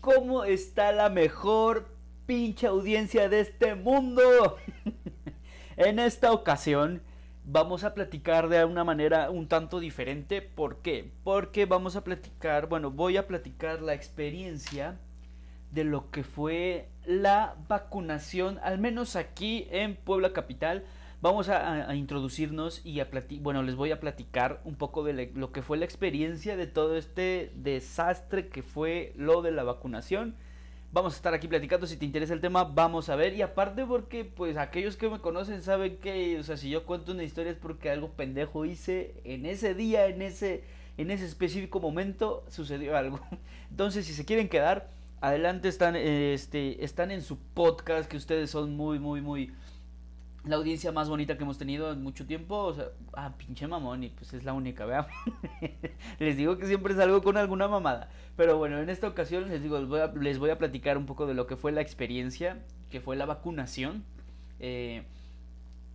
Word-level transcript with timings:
¿Cómo 0.00 0.44
está 0.44 0.90
la 0.90 1.08
mejor 1.08 1.86
pinche 2.26 2.66
audiencia 2.66 3.28
de 3.28 3.40
este 3.40 3.76
mundo? 3.76 4.56
en 5.76 6.00
esta 6.00 6.32
ocasión 6.32 7.02
vamos 7.44 7.84
a 7.84 7.94
platicar 7.94 8.48
de 8.48 8.64
una 8.64 8.82
manera 8.82 9.30
un 9.30 9.46
tanto 9.46 9.78
diferente. 9.78 10.42
¿Por 10.42 10.82
qué? 10.82 11.12
Porque 11.22 11.66
vamos 11.66 11.94
a 11.94 12.02
platicar, 12.02 12.68
bueno, 12.68 12.90
voy 12.90 13.16
a 13.16 13.28
platicar 13.28 13.80
la 13.80 13.94
experiencia 13.94 14.98
de 15.70 15.84
lo 15.84 16.10
que 16.10 16.24
fue 16.24 16.88
la 17.04 17.54
vacunación, 17.68 18.58
al 18.62 18.78
menos 18.78 19.14
aquí 19.14 19.68
en 19.70 19.94
Puebla 19.94 20.32
Capital. 20.32 20.84
Vamos 21.22 21.48
a, 21.48 21.94
introducirnos 21.94 22.84
y 22.84 22.98
a 22.98 23.08
bueno, 23.42 23.62
les 23.62 23.76
voy 23.76 23.92
a 23.92 24.00
platicar 24.00 24.60
un 24.64 24.74
poco 24.74 25.04
de 25.04 25.30
lo 25.36 25.52
que 25.52 25.62
fue 25.62 25.78
la 25.78 25.84
experiencia 25.84 26.56
de 26.56 26.66
todo 26.66 26.96
este 26.96 27.52
desastre 27.54 28.48
que 28.48 28.64
fue 28.64 29.12
lo 29.14 29.40
de 29.40 29.52
la 29.52 29.62
vacunación. 29.62 30.34
Vamos 30.90 31.12
a 31.12 31.16
estar 31.16 31.32
aquí 31.32 31.46
platicando, 31.46 31.86
si 31.86 31.96
te 31.96 32.06
interesa 32.06 32.34
el 32.34 32.40
tema, 32.40 32.64
vamos 32.64 33.08
a 33.08 33.14
ver. 33.14 33.34
Y 33.34 33.42
aparte 33.42 33.86
porque, 33.86 34.24
pues, 34.24 34.56
aquellos 34.56 34.96
que 34.96 35.08
me 35.08 35.20
conocen 35.20 35.62
saben 35.62 35.98
que, 35.98 36.40
o 36.40 36.42
sea, 36.42 36.56
si 36.56 36.70
yo 36.70 36.84
cuento 36.86 37.12
una 37.12 37.22
historia 37.22 37.52
es 37.52 37.58
porque 37.58 37.88
algo 37.88 38.08
pendejo 38.08 38.64
hice 38.64 39.14
en 39.22 39.46
ese 39.46 39.76
día, 39.76 40.06
en 40.08 40.22
ese, 40.22 40.64
en 40.96 41.12
ese 41.12 41.24
específico 41.26 41.78
momento, 41.78 42.44
sucedió 42.48 42.96
algo. 42.96 43.20
Entonces, 43.70 44.06
si 44.06 44.12
se 44.12 44.24
quieren 44.24 44.48
quedar, 44.48 44.90
adelante 45.20 45.68
están, 45.68 45.94
este, 45.94 46.84
están 46.84 47.12
en 47.12 47.22
su 47.22 47.38
podcast, 47.38 48.10
que 48.10 48.16
ustedes 48.16 48.50
son 48.50 48.76
muy, 48.76 48.98
muy, 48.98 49.20
muy 49.20 49.52
la 50.44 50.56
audiencia 50.56 50.90
más 50.90 51.08
bonita 51.08 51.36
que 51.36 51.44
hemos 51.44 51.58
tenido 51.58 51.92
en 51.92 52.02
mucho 52.02 52.26
tiempo. 52.26 52.56
O 52.56 52.74
sea, 52.74 52.86
ah, 53.14 53.32
pinche 53.36 53.66
mamón, 53.66 54.04
y 54.04 54.08
pues 54.08 54.32
es 54.32 54.44
la 54.44 54.52
única, 54.52 54.84
vean. 54.84 55.06
les 56.18 56.36
digo 56.36 56.58
que 56.58 56.66
siempre 56.66 56.94
salgo 56.94 57.22
con 57.22 57.36
alguna 57.36 57.68
mamada. 57.68 58.10
Pero 58.36 58.58
bueno, 58.58 58.78
en 58.78 58.90
esta 58.90 59.08
ocasión 59.08 59.48
les 59.48 59.62
digo, 59.62 59.78
les 59.78 59.88
voy 59.88 60.00
a, 60.00 60.06
les 60.08 60.38
voy 60.38 60.50
a 60.50 60.58
platicar 60.58 60.98
un 60.98 61.06
poco 61.06 61.26
de 61.26 61.34
lo 61.34 61.46
que 61.46 61.56
fue 61.56 61.72
la 61.72 61.80
experiencia, 61.80 62.58
que 62.90 63.00
fue 63.00 63.16
la 63.16 63.26
vacunación. 63.26 64.04
Eh, 64.58 65.04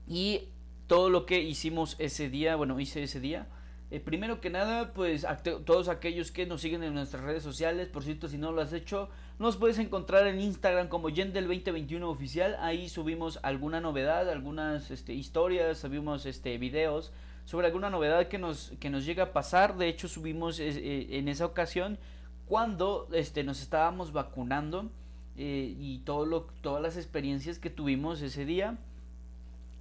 y 0.07 0.41
todo 0.87 1.09
lo 1.09 1.25
que 1.25 1.41
hicimos 1.41 1.95
ese 1.99 2.29
día, 2.29 2.55
bueno, 2.55 2.79
hice 2.79 3.03
ese 3.03 3.19
día. 3.19 3.47
Eh, 3.89 4.01
primero 4.01 4.41
que 4.41 4.49
nada, 4.49 4.91
pues 4.93 5.25
todos 5.65 5.87
aquellos 5.87 6.31
que 6.31 6.45
nos 6.45 6.61
siguen 6.61 6.83
en 6.83 6.93
nuestras 6.93 7.23
redes 7.23 7.41
sociales, 7.41 7.87
por 7.87 8.03
cierto, 8.03 8.27
si 8.27 8.37
no 8.37 8.51
lo 8.51 8.61
has 8.61 8.73
hecho, 8.73 9.07
nos 9.39 9.55
puedes 9.55 9.79
encontrar 9.79 10.27
en 10.27 10.41
Instagram 10.41 10.89
como 10.89 11.09
Yendel2021 11.09 12.03
oficial. 12.03 12.57
Ahí 12.59 12.89
subimos 12.89 13.39
alguna 13.43 13.79
novedad, 13.79 14.29
algunas 14.29 14.91
este, 14.91 15.13
historias, 15.13 15.77
subimos 15.77 16.25
este, 16.25 16.57
videos 16.57 17.13
sobre 17.45 17.67
alguna 17.67 17.89
novedad 17.89 18.27
que 18.27 18.37
nos, 18.37 18.73
que 18.81 18.89
nos 18.89 19.05
llega 19.05 19.23
a 19.23 19.33
pasar. 19.33 19.77
De 19.77 19.87
hecho, 19.87 20.09
subimos 20.09 20.59
eh, 20.59 21.17
en 21.17 21.29
esa 21.29 21.45
ocasión 21.45 21.97
cuando 22.45 23.07
este, 23.13 23.45
nos 23.45 23.61
estábamos 23.61 24.11
vacunando 24.11 24.89
eh, 25.37 25.75
y 25.79 25.99
todo 25.99 26.25
lo, 26.25 26.41
todas 26.61 26.81
las 26.81 26.97
experiencias 26.97 27.57
que 27.57 27.69
tuvimos 27.69 28.21
ese 28.21 28.43
día. 28.43 28.77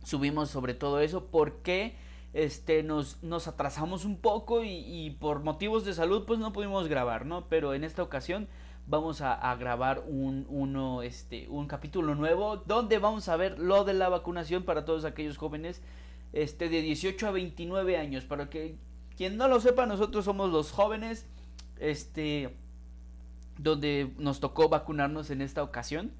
Subimos 0.04 0.50
sobre 0.50 0.74
todo 0.74 1.00
eso 1.00 1.24
porque 1.24 1.96
este, 2.36 2.82
nos, 2.82 3.22
nos 3.22 3.48
atrasamos 3.48 4.04
un 4.04 4.18
poco 4.18 4.62
y, 4.62 5.16
por 5.20 5.42
motivos 5.42 5.86
de 5.86 5.94
salud 5.94 6.26
pues 6.26 6.38
no 6.38 6.52
pudimos 6.52 6.86
grabar, 6.86 7.24
¿no? 7.24 7.48
Pero 7.48 7.72
en 7.72 7.82
esta 7.82 8.02
ocasión 8.02 8.46
vamos 8.86 9.22
a, 9.22 9.56
grabar 9.56 10.04
un, 10.06 10.44
uno, 10.50 11.00
este, 11.00 11.48
un 11.48 11.66
capítulo 11.66 12.14
nuevo 12.14 12.58
donde 12.58 12.98
vamos 12.98 13.30
a 13.30 13.36
ver 13.36 13.58
lo 13.58 13.84
de 13.84 13.94
la 13.94 14.10
vacunación 14.10 14.64
para 14.64 14.84
todos 14.84 15.06
aquellos 15.06 15.38
jóvenes 15.38 15.80
este, 16.34 16.68
de 16.68 16.82
18 16.82 17.26
a 17.26 17.30
29 17.30 17.96
años. 17.96 18.24
Para 18.24 18.50
que 18.50 18.76
quien 19.16 19.38
no 19.38 19.48
lo 19.48 19.58
sepa, 19.58 19.86
nosotros 19.86 20.26
somos 20.26 20.52
los 20.52 20.72
jóvenes 20.72 21.26
este, 21.80 22.54
donde 23.56 24.12
nos 24.18 24.40
tocó 24.40 24.68
vacunarnos 24.68 25.30
en 25.30 25.40
esta 25.40 25.62
ocasión. 25.62 26.12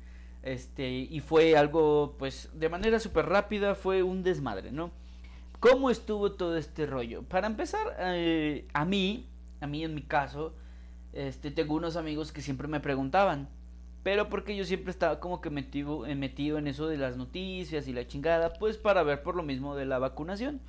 Este, 0.42 0.88
y 0.88 1.20
fue 1.20 1.58
algo, 1.58 2.14
pues, 2.18 2.48
de 2.54 2.70
manera 2.70 3.00
súper 3.00 3.26
rápida, 3.26 3.74
fue 3.74 4.02
un 4.02 4.22
desmadre, 4.22 4.72
¿no? 4.72 4.92
¿Cómo 5.60 5.90
estuvo 5.90 6.32
todo 6.32 6.56
este 6.56 6.86
rollo? 6.86 7.22
Para 7.22 7.46
empezar, 7.46 7.96
eh, 7.98 8.68
a 8.74 8.84
mí, 8.84 9.26
a 9.60 9.66
mí 9.66 9.84
en 9.84 9.94
mi 9.94 10.02
caso, 10.02 10.54
este, 11.12 11.50
tengo 11.50 11.74
unos 11.74 11.96
amigos 11.96 12.30
que 12.30 12.42
siempre 12.42 12.68
me 12.68 12.80
preguntaban, 12.80 13.48
pero 14.02 14.28
porque 14.28 14.54
yo 14.54 14.64
siempre 14.64 14.90
estaba 14.90 15.18
como 15.18 15.40
que 15.40 15.50
metido, 15.50 16.06
eh, 16.06 16.14
metido 16.14 16.58
en 16.58 16.66
eso 16.66 16.88
de 16.88 16.98
las 16.98 17.16
noticias 17.16 17.88
y 17.88 17.92
la 17.92 18.06
chingada, 18.06 18.52
pues 18.52 18.76
para 18.76 19.02
ver 19.02 19.22
por 19.22 19.34
lo 19.34 19.42
mismo 19.42 19.74
de 19.74 19.86
la 19.86 19.98
vacunación. 19.98 20.60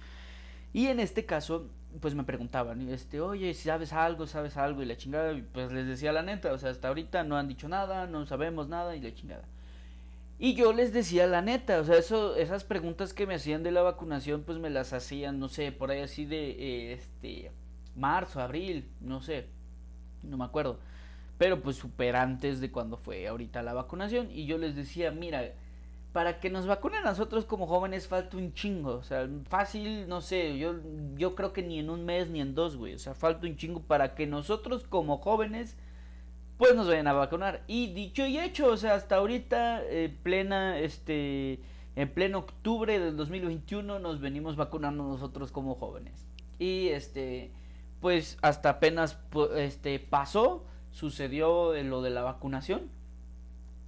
Y 0.73 0.87
en 0.87 0.99
este 0.99 1.25
caso, 1.25 1.69
pues 1.99 2.15
me 2.15 2.23
preguntaban, 2.23 2.87
este, 2.89 3.19
oye, 3.19 3.53
si 3.53 3.63
sabes 3.63 3.91
algo, 3.93 4.25
sabes 4.25 4.57
algo 4.57 4.83
y 4.83 4.85
la 4.85 4.97
chingada, 4.97 5.35
pues 5.53 5.71
les 5.71 5.85
decía 5.85 6.11
la 6.13 6.23
neta, 6.23 6.53
o 6.53 6.57
sea, 6.57 6.69
hasta 6.69 6.87
ahorita 6.87 7.23
no 7.23 7.37
han 7.37 7.47
dicho 7.47 7.67
nada, 7.67 8.07
no 8.07 8.25
sabemos 8.25 8.69
nada 8.69 8.95
y 8.95 9.01
la 9.01 9.13
chingada. 9.13 9.43
Y 10.39 10.53
yo 10.53 10.71
les 10.71 10.93
decía 10.93 11.25
la 11.25 11.41
neta, 11.41 11.79
o 11.79 11.83
sea, 11.83 11.97
eso, 11.97 12.35
esas 12.35 12.63
preguntas 12.63 13.13
que 13.13 13.25
me 13.25 13.35
hacían 13.35 13.63
de 13.63 13.71
la 13.71 13.81
vacunación, 13.81 14.43
pues 14.43 14.59
me 14.59 14.69
las 14.69 14.93
hacían, 14.93 15.39
no 15.39 15.49
sé, 15.49 15.71
por 15.71 15.89
ahí 15.89 16.01
así 16.01 16.25
de, 16.25 16.51
eh, 16.51 16.93
este, 16.93 17.51
marzo, 17.95 18.39
abril, 18.39 18.87
no 19.01 19.21
sé, 19.21 19.47
no 20.23 20.37
me 20.37 20.45
acuerdo. 20.45 20.79
Pero 21.37 21.61
pues 21.61 21.75
super 21.75 22.15
antes 22.15 22.59
de 22.61 22.71
cuando 22.71 22.97
fue 22.97 23.27
ahorita 23.27 23.61
la 23.63 23.73
vacunación. 23.73 24.29
Y 24.31 24.45
yo 24.45 24.57
les 24.57 24.75
decía, 24.75 25.11
mira, 25.11 25.53
para 26.13 26.39
que 26.39 26.49
nos 26.49 26.65
vacunen 26.65 27.01
a 27.05 27.09
nosotros 27.11 27.45
como 27.45 27.67
jóvenes 27.67 28.07
falta 28.07 28.37
un 28.37 28.53
chingo. 28.53 28.95
O 28.95 29.03
sea, 29.03 29.27
fácil, 29.49 30.07
no 30.07 30.21
sé, 30.21 30.57
yo, 30.57 30.75
yo 31.15 31.35
creo 31.35 31.53
que 31.53 31.63
ni 31.63 31.79
en 31.79 31.89
un 31.89 32.05
mes 32.05 32.29
ni 32.29 32.41
en 32.41 32.55
dos, 32.55 32.75
güey. 32.75 32.95
O 32.95 32.99
sea, 32.99 33.13
falta 33.13 33.47
un 33.47 33.55
chingo 33.57 33.81
para 33.81 34.15
que 34.15 34.25
nosotros 34.25 34.83
como 34.83 35.17
jóvenes 35.19 35.77
pues 36.57 36.75
nos 36.75 36.87
vayan 36.87 37.07
a 37.07 37.13
vacunar. 37.13 37.63
Y 37.67 37.93
dicho 37.93 38.25
y 38.25 38.39
hecho, 38.39 38.67
o 38.67 38.77
sea, 38.77 38.95
hasta 38.95 39.17
ahorita, 39.17 39.83
eh, 39.83 40.15
plena, 40.23 40.79
este, 40.79 41.59
en 41.95 42.09
pleno 42.09 42.39
octubre 42.39 42.99
del 42.99 43.15
2021 43.15 43.99
nos 43.99 44.19
venimos 44.19 44.55
vacunando 44.55 45.03
nosotros 45.03 45.51
como 45.51 45.75
jóvenes. 45.75 46.27
Y 46.59 46.89
este, 46.89 47.51
pues 48.01 48.37
hasta 48.41 48.69
apenas 48.69 49.19
este, 49.55 49.99
pasó, 49.99 50.65
sucedió 50.91 51.73
lo 51.83 52.01
de 52.01 52.09
la 52.09 52.23
vacunación. 52.23 52.89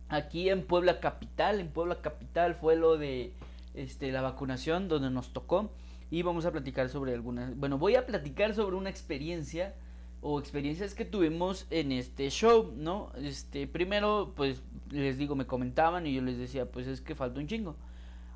Aquí 0.09 0.49
en 0.49 0.63
Puebla 0.63 0.99
Capital, 0.99 1.59
en 1.59 1.69
Puebla 1.69 2.01
Capital 2.01 2.55
fue 2.55 2.75
lo 2.75 2.97
de 2.97 3.33
este, 3.73 4.11
la 4.11 4.21
vacunación 4.21 4.87
donde 4.87 5.09
nos 5.09 5.33
tocó. 5.33 5.71
Y 6.11 6.23
vamos 6.23 6.45
a 6.45 6.51
platicar 6.51 6.89
sobre 6.89 7.13
algunas, 7.13 7.55
bueno, 7.55 7.77
voy 7.77 7.95
a 7.95 8.07
platicar 8.07 8.55
sobre 8.55 8.75
una 8.75 8.89
experiencia 8.89 9.75
o 10.21 10.39
experiencias 10.39 10.93
que 10.93 11.05
tuvimos 11.05 11.65
en 11.69 11.91
este 11.91 12.29
show, 12.29 12.73
¿no? 12.75 13.11
Este, 13.17 13.67
primero, 13.67 14.33
pues 14.35 14.61
les 14.91 15.17
digo, 15.17 15.35
me 15.35 15.45
comentaban 15.45 16.05
y 16.07 16.13
yo 16.13 16.21
les 16.21 16.37
decía, 16.37 16.69
pues 16.69 16.87
es 16.87 17.01
que 17.01 17.15
falta 17.15 17.39
un 17.39 17.47
chingo. 17.47 17.77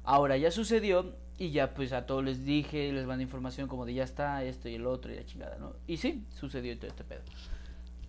Ahora 0.04 0.38
ya 0.38 0.52
sucedió 0.52 1.16
y 1.38 1.52
ya 1.52 1.74
pues 1.74 1.94
a 1.94 2.06
todos 2.06 2.24
les 2.24 2.46
dije, 2.46 2.92
les 2.92 3.06
mandé 3.06 3.24
información 3.24 3.68
como 3.68 3.86
de 3.86 3.94
ya 3.94 4.04
está 4.04 4.44
esto 4.44 4.70
y 4.70 4.76
el 4.76 4.86
otro 4.86 5.12
y 5.12 5.16
la 5.16 5.26
chingada, 5.26 5.58
¿no? 5.58 5.74
Y 5.88 5.98
sí, 5.98 6.26
sucedió 6.30 6.78
todo 6.78 6.88
este 6.88 7.04
pedo. 7.04 7.22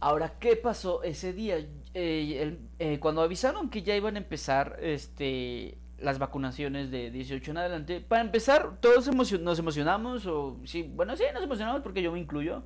Ahora, 0.01 0.35
¿qué 0.39 0.57
pasó 0.57 1.03
ese 1.03 1.33
día? 1.33 1.57
Eh, 1.95 2.59
eh, 2.79 2.99
cuando 3.01 3.23
avisaron 3.23 3.71
que 3.71 3.83
ya 3.83 3.97
iban 3.97 4.17
a 4.17 4.19
empezar 4.19 4.79
este, 4.83 5.79
las 5.99 6.19
vacunaciones 6.19 6.91
de 6.91 7.11
18 7.11 7.51
en 7.51 7.57
adelante, 7.57 8.01
para 8.01 8.23
empezar, 8.23 8.79
todos 8.81 9.09
nos 9.41 9.59
emocionamos, 9.59 10.27
o 10.27 10.59
sí, 10.65 10.83
bueno, 10.83 11.17
sí, 11.17 11.25
nos 11.33 11.43
emocionamos 11.43 11.81
porque 11.83 12.03
yo 12.03 12.13
me 12.13 12.21
incluyo 12.21 12.63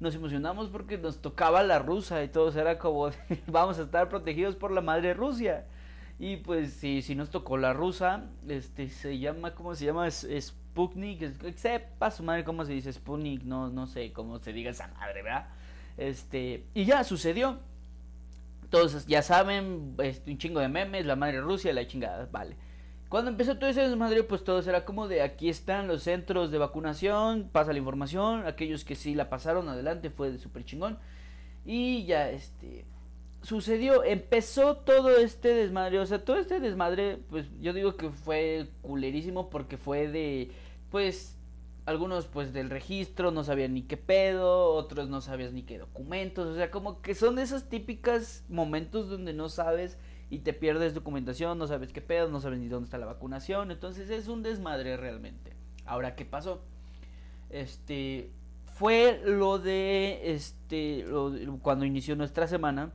nos 0.00 0.14
emocionamos 0.14 0.68
porque 0.68 0.96
nos 0.98 1.20
tocaba 1.20 1.62
la 1.62 1.78
rusa 1.78 2.24
y 2.24 2.28
todos 2.28 2.56
era 2.56 2.78
como 2.78 3.10
vamos 3.46 3.78
a 3.78 3.82
estar 3.82 4.08
protegidos 4.08 4.56
por 4.56 4.72
la 4.72 4.80
madre 4.80 5.14
Rusia. 5.14 5.66
Y 6.18 6.38
pues 6.38 6.74
sí, 6.74 7.00
sí 7.00 7.14
nos 7.14 7.30
tocó 7.30 7.56
la 7.56 7.72
rusa, 7.72 8.26
este 8.46 8.88
se 8.88 9.18
llama, 9.18 9.54
¿cómo 9.54 9.74
se 9.74 9.86
llama? 9.86 10.06
Es, 10.06 10.26
Sputnik, 10.38 11.54
sepa 11.56 12.10
su 12.10 12.22
madre 12.22 12.44
cómo 12.44 12.64
se 12.64 12.72
dice 12.72 12.92
Sputnik, 12.92 13.42
no, 13.44 13.70
no 13.70 13.86
sé 13.86 14.12
cómo 14.12 14.38
se 14.38 14.52
diga 14.52 14.70
esa 14.70 14.88
madre, 14.88 15.22
¿verdad? 15.22 15.48
Este, 15.96 16.64
y 16.74 16.84
ya 16.84 17.04
sucedió. 17.04 17.58
Todos 18.68 19.06
ya 19.06 19.22
saben, 19.22 19.94
este, 19.98 20.30
un 20.30 20.38
chingo 20.38 20.60
de 20.60 20.68
memes, 20.68 21.04
la 21.06 21.16
madre 21.16 21.40
Rusia, 21.40 21.72
la 21.72 21.86
chingada, 21.86 22.28
vale. 22.30 22.56
Cuando 23.10 23.32
empezó 23.32 23.58
todo 23.58 23.68
ese 23.68 23.80
desmadre, 23.80 24.22
pues 24.22 24.44
todo 24.44 24.60
era 24.60 24.84
como 24.84 25.08
de 25.08 25.20
aquí 25.22 25.48
están 25.48 25.88
los 25.88 26.04
centros 26.04 26.52
de 26.52 26.58
vacunación, 26.58 27.50
pasa 27.50 27.72
la 27.72 27.80
información, 27.80 28.46
aquellos 28.46 28.84
que 28.84 28.94
sí 28.94 29.16
la 29.16 29.28
pasaron 29.28 29.68
adelante 29.68 30.10
fue 30.10 30.30
de 30.30 30.38
súper 30.38 30.64
chingón. 30.64 30.96
Y 31.66 32.04
ya, 32.04 32.30
este, 32.30 32.84
sucedió, 33.42 34.04
empezó 34.04 34.76
todo 34.76 35.10
este 35.16 35.48
desmadre, 35.48 35.98
o 35.98 36.06
sea, 36.06 36.24
todo 36.24 36.36
este 36.36 36.60
desmadre, 36.60 37.18
pues 37.28 37.46
yo 37.60 37.72
digo 37.72 37.96
que 37.96 38.10
fue 38.10 38.68
culerísimo 38.80 39.50
porque 39.50 39.76
fue 39.76 40.06
de, 40.06 40.52
pues, 40.92 41.36
algunos 41.86 42.26
pues 42.26 42.52
del 42.52 42.70
registro 42.70 43.32
no 43.32 43.42
sabían 43.42 43.74
ni 43.74 43.82
qué 43.82 43.96
pedo, 43.96 44.68
otros 44.74 45.08
no 45.08 45.20
sabían 45.20 45.56
ni 45.56 45.64
qué 45.64 45.78
documentos, 45.78 46.46
o 46.46 46.54
sea, 46.54 46.70
como 46.70 47.02
que 47.02 47.16
son 47.16 47.40
esos 47.40 47.68
típicos 47.68 48.44
momentos 48.48 49.08
donde 49.08 49.32
no 49.32 49.48
sabes 49.48 49.98
y 50.30 50.38
te 50.38 50.52
pierdes 50.52 50.94
documentación, 50.94 51.58
no 51.58 51.66
sabes 51.66 51.92
qué 51.92 52.00
pedo, 52.00 52.30
no 52.30 52.40
sabes 52.40 52.60
ni 52.60 52.68
dónde 52.68 52.84
está 52.84 52.98
la 52.98 53.06
vacunación, 53.06 53.72
entonces 53.72 54.08
es 54.10 54.28
un 54.28 54.42
desmadre 54.42 54.96
realmente. 54.96 55.52
Ahora, 55.84 56.14
¿qué 56.14 56.24
pasó? 56.24 56.62
Este, 57.50 58.30
fue 58.74 59.20
lo 59.24 59.58
de, 59.58 60.32
este, 60.32 61.04
cuando 61.62 61.84
inició 61.84 62.14
nuestra 62.14 62.46
semana 62.46 62.92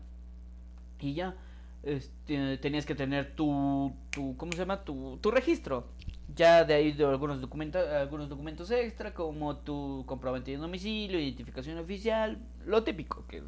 y 1.02 1.14
ya, 1.14 1.36
este, 1.84 2.58
tenías 2.58 2.86
que 2.86 2.96
tener 2.96 3.36
tu, 3.36 3.94
tu 4.12 4.36
¿cómo 4.38 4.54
se 4.54 4.60
llama? 4.60 4.84
Tu, 4.84 5.18
tu 5.18 5.30
registro. 5.30 5.90
Ya 6.34 6.64
de 6.64 6.74
ahí 6.74 6.92
de 6.94 7.06
algunos 7.06 7.40
documentos, 7.40 7.88
algunos 7.88 8.30
documentos 8.30 8.72
extra 8.72 9.14
como 9.14 9.58
tu 9.58 10.04
comprobante 10.08 10.52
de 10.52 10.58
domicilio, 10.58 11.20
identificación 11.20 11.78
oficial, 11.78 12.40
lo 12.66 12.84
típico 12.84 13.26
que, 13.28 13.44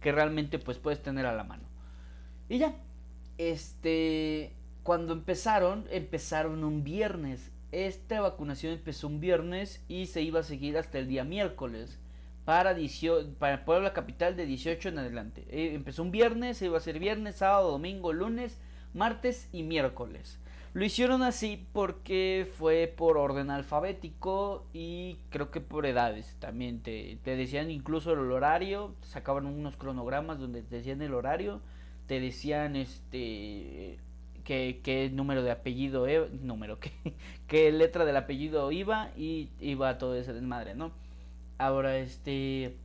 que 0.00 0.10
realmente 0.10 0.58
pues 0.58 0.78
puedes 0.78 1.00
tener 1.02 1.24
a 1.26 1.34
la 1.34 1.44
mano. 1.44 1.62
Y 2.48 2.58
ya, 2.58 2.74
este, 3.38 4.52
cuando 4.82 5.12
empezaron, 5.12 5.86
empezaron 5.90 6.64
un 6.64 6.84
viernes. 6.84 7.50
Esta 7.72 8.20
vacunación 8.20 8.72
empezó 8.72 9.08
un 9.08 9.20
viernes 9.20 9.84
y 9.88 10.06
se 10.06 10.22
iba 10.22 10.40
a 10.40 10.44
seguir 10.44 10.78
hasta 10.78 10.98
el 10.98 11.08
día 11.08 11.24
miércoles 11.24 11.98
para, 12.44 12.76
para 13.38 13.64
Puebla 13.64 13.92
Capital 13.92 14.36
de 14.36 14.46
18 14.46 14.88
en 14.88 14.98
adelante. 14.98 15.44
Eh, 15.50 15.74
empezó 15.74 16.02
un 16.02 16.12
viernes, 16.12 16.56
se 16.56 16.66
iba 16.66 16.78
a 16.78 16.80
ser 16.80 16.98
viernes, 16.98 17.36
sábado, 17.36 17.72
domingo, 17.72 18.12
lunes, 18.12 18.58
martes 18.94 19.48
y 19.52 19.64
miércoles. 19.64 20.38
Lo 20.72 20.84
hicieron 20.84 21.22
así 21.22 21.66
porque 21.72 22.46
fue 22.58 22.92
por 22.94 23.16
orden 23.16 23.50
alfabético 23.50 24.66
y 24.72 25.16
creo 25.30 25.50
que 25.50 25.60
por 25.60 25.86
edades 25.86 26.36
también. 26.38 26.80
Te, 26.82 27.18
te 27.24 27.34
decían 27.34 27.70
incluso 27.70 28.12
el 28.12 28.30
horario, 28.30 28.94
sacaban 29.02 29.46
unos 29.46 29.76
cronogramas 29.76 30.38
donde 30.38 30.62
te 30.62 30.76
decían 30.76 31.02
el 31.02 31.14
horario, 31.14 31.62
te 32.06 32.20
decían 32.20 32.76
este 32.76 33.98
qué, 34.46 35.10
número 35.12 35.42
de 35.42 35.50
apellido, 35.50 36.06
e, 36.06 36.28
número, 36.42 36.78
qué, 36.80 36.92
qué 37.46 37.72
letra 37.72 38.04
del 38.04 38.16
apellido 38.16 38.70
iba 38.72 39.10
y 39.16 39.50
iba 39.60 39.98
todo 39.98 40.14
ese 40.14 40.32
desmadre, 40.32 40.74
¿no? 40.74 40.92
Ahora, 41.58 41.98
este... 41.98 42.76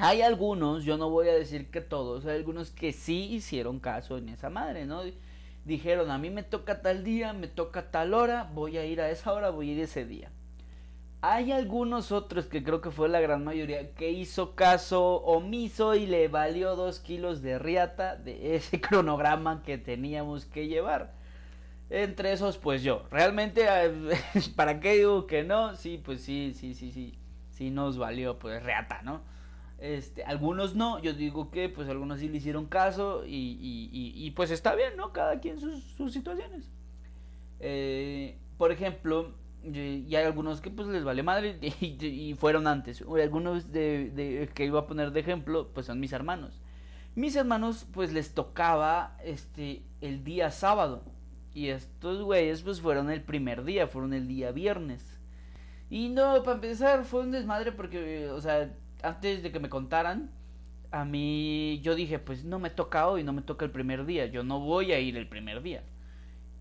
Hay 0.00 0.22
algunos, 0.22 0.84
yo 0.84 0.96
no 0.96 1.10
voy 1.10 1.28
a 1.28 1.34
decir 1.34 1.72
que 1.72 1.80
todos, 1.80 2.24
hay 2.24 2.36
algunos 2.36 2.70
que 2.70 2.92
sí 2.92 3.32
hicieron 3.32 3.80
caso 3.80 4.16
en 4.16 4.28
esa 4.28 4.48
madre, 4.48 4.86
¿no? 4.86 5.02
Dijeron, 5.64 6.12
a 6.12 6.18
mí 6.18 6.30
me 6.30 6.44
toca 6.44 6.82
tal 6.82 7.02
día, 7.02 7.32
me 7.32 7.48
toca 7.48 7.90
tal 7.90 8.14
hora, 8.14 8.48
voy 8.54 8.78
a 8.78 8.86
ir 8.86 9.00
a 9.00 9.10
esa 9.10 9.32
hora, 9.32 9.50
voy 9.50 9.70
a 9.70 9.72
ir 9.72 9.80
ese 9.80 10.04
día. 10.04 10.30
Hay 11.20 11.50
algunos 11.50 12.12
otros 12.12 12.46
que 12.46 12.62
creo 12.62 12.80
que 12.80 12.92
fue 12.92 13.08
la 13.08 13.20
gran 13.20 13.42
mayoría 13.42 13.92
que 13.94 14.10
hizo 14.10 14.54
caso 14.54 15.16
omiso 15.16 15.96
y 15.96 16.06
le 16.06 16.28
valió 16.28 16.76
dos 16.76 17.00
kilos 17.00 17.42
de 17.42 17.58
riata 17.58 18.14
de 18.16 18.54
ese 18.54 18.80
cronograma 18.82 19.62
que 19.64 19.78
teníamos 19.78 20.44
que 20.44 20.68
llevar. 20.68 21.12
Entre 21.90 22.32
esos, 22.32 22.58
pues 22.58 22.82
yo. 22.82 23.04
Realmente, 23.10 23.66
¿para 24.56 24.78
qué 24.78 24.94
digo 24.94 25.26
que 25.26 25.42
no? 25.42 25.74
Sí, 25.74 26.00
pues 26.02 26.20
sí, 26.20 26.52
sí, 26.54 26.74
sí, 26.74 26.92
sí. 26.92 27.18
Sí 27.50 27.70
nos 27.70 27.98
valió, 27.98 28.38
pues 28.38 28.62
riata, 28.62 29.00
¿no? 29.02 29.22
Este, 29.78 30.24
algunos 30.24 30.74
no, 30.74 31.00
yo 31.00 31.12
digo 31.12 31.50
que 31.50 31.68
pues 31.68 31.88
algunos 31.88 32.18
sí 32.18 32.28
le 32.28 32.38
hicieron 32.38 32.66
caso 32.66 33.24
y, 33.24 33.58
y, 33.60 34.30
pues 34.32 34.50
está 34.50 34.74
bien, 34.74 34.96
¿no? 34.96 35.12
Cada 35.12 35.40
quien 35.40 35.58
sus, 35.58 35.82
sus 35.96 36.12
situaciones. 36.12 36.68
Eh, 37.60 38.38
por 38.56 38.70
ejemplo, 38.72 39.34
y 39.64 40.14
hay 40.14 40.24
algunos 40.24 40.60
que 40.60 40.70
pues 40.70 40.88
les 40.88 41.04
vale 41.04 41.22
madre 41.22 41.58
y, 41.80 42.34
fueron 42.38 42.66
antes. 42.66 43.02
Algunos 43.02 43.72
de, 43.72 44.48
que 44.54 44.64
iba 44.64 44.80
a 44.80 44.86
poner 44.86 45.12
de 45.12 45.20
ejemplo 45.20 45.68
pues 45.74 45.86
son 45.86 46.00
mis 46.00 46.12
hermanos. 46.12 46.60
Mis 47.14 47.36
hermanos 47.36 47.86
pues 47.92 48.12
les 48.12 48.34
tocaba 48.34 49.16
este 49.24 49.82
el 50.00 50.24
día 50.24 50.50
sábado 50.50 51.02
y 51.54 51.68
estos 51.68 52.22
güeyes 52.22 52.62
pues 52.62 52.80
fueron 52.80 53.10
el 53.10 53.22
primer 53.22 53.64
día, 53.64 53.86
fueron 53.86 54.12
el 54.12 54.28
día 54.28 54.52
viernes. 54.52 55.18
Y 55.90 56.08
no, 56.08 56.42
para 56.42 56.56
empezar 56.56 57.04
fue 57.04 57.22
un 57.22 57.30
desmadre 57.30 57.72
porque, 57.72 58.28
o 58.28 58.40
sea, 58.40 58.70
antes 59.02 59.42
de 59.42 59.50
que 59.50 59.58
me 59.58 59.68
contaran, 59.70 60.30
a 60.90 61.04
mí 61.04 61.80
yo 61.82 61.94
dije, 61.94 62.18
pues 62.18 62.44
no 62.44 62.58
me 62.58 62.70
toca 62.70 63.08
hoy, 63.08 63.24
no 63.24 63.32
me 63.32 63.42
toca 63.42 63.64
el 63.64 63.70
primer 63.70 64.06
día, 64.06 64.26
yo 64.26 64.42
no 64.44 64.60
voy 64.60 64.92
a 64.92 65.00
ir 65.00 65.16
el 65.16 65.28
primer 65.28 65.62
día. 65.62 65.82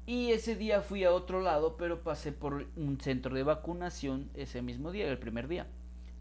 Y 0.07 0.31
ese 0.31 0.55
día 0.55 0.81
fui 0.81 1.03
a 1.03 1.11
otro 1.11 1.41
lado, 1.41 1.75
pero 1.75 2.01
pasé 2.01 2.31
por 2.31 2.65
un 2.77 2.97
centro 3.01 3.35
de 3.35 3.43
vacunación 3.43 4.29
ese 4.35 4.61
mismo 4.61 4.93
día, 4.93 5.05
el 5.09 5.17
primer 5.17 5.49
día. 5.49 5.67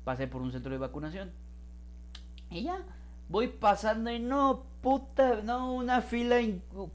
Pasé 0.03 0.27
por 0.27 0.43
un 0.43 0.51
centro 0.51 0.73
de 0.73 0.79
vacunación. 0.79 1.31
Y 2.51 2.65
ya, 2.65 2.85
voy 3.29 3.47
pasando 3.47 4.11
y 4.11 4.19
no, 4.19 4.65
puta, 4.81 5.41
no, 5.45 5.73
una 5.73 6.03
fila 6.03 6.39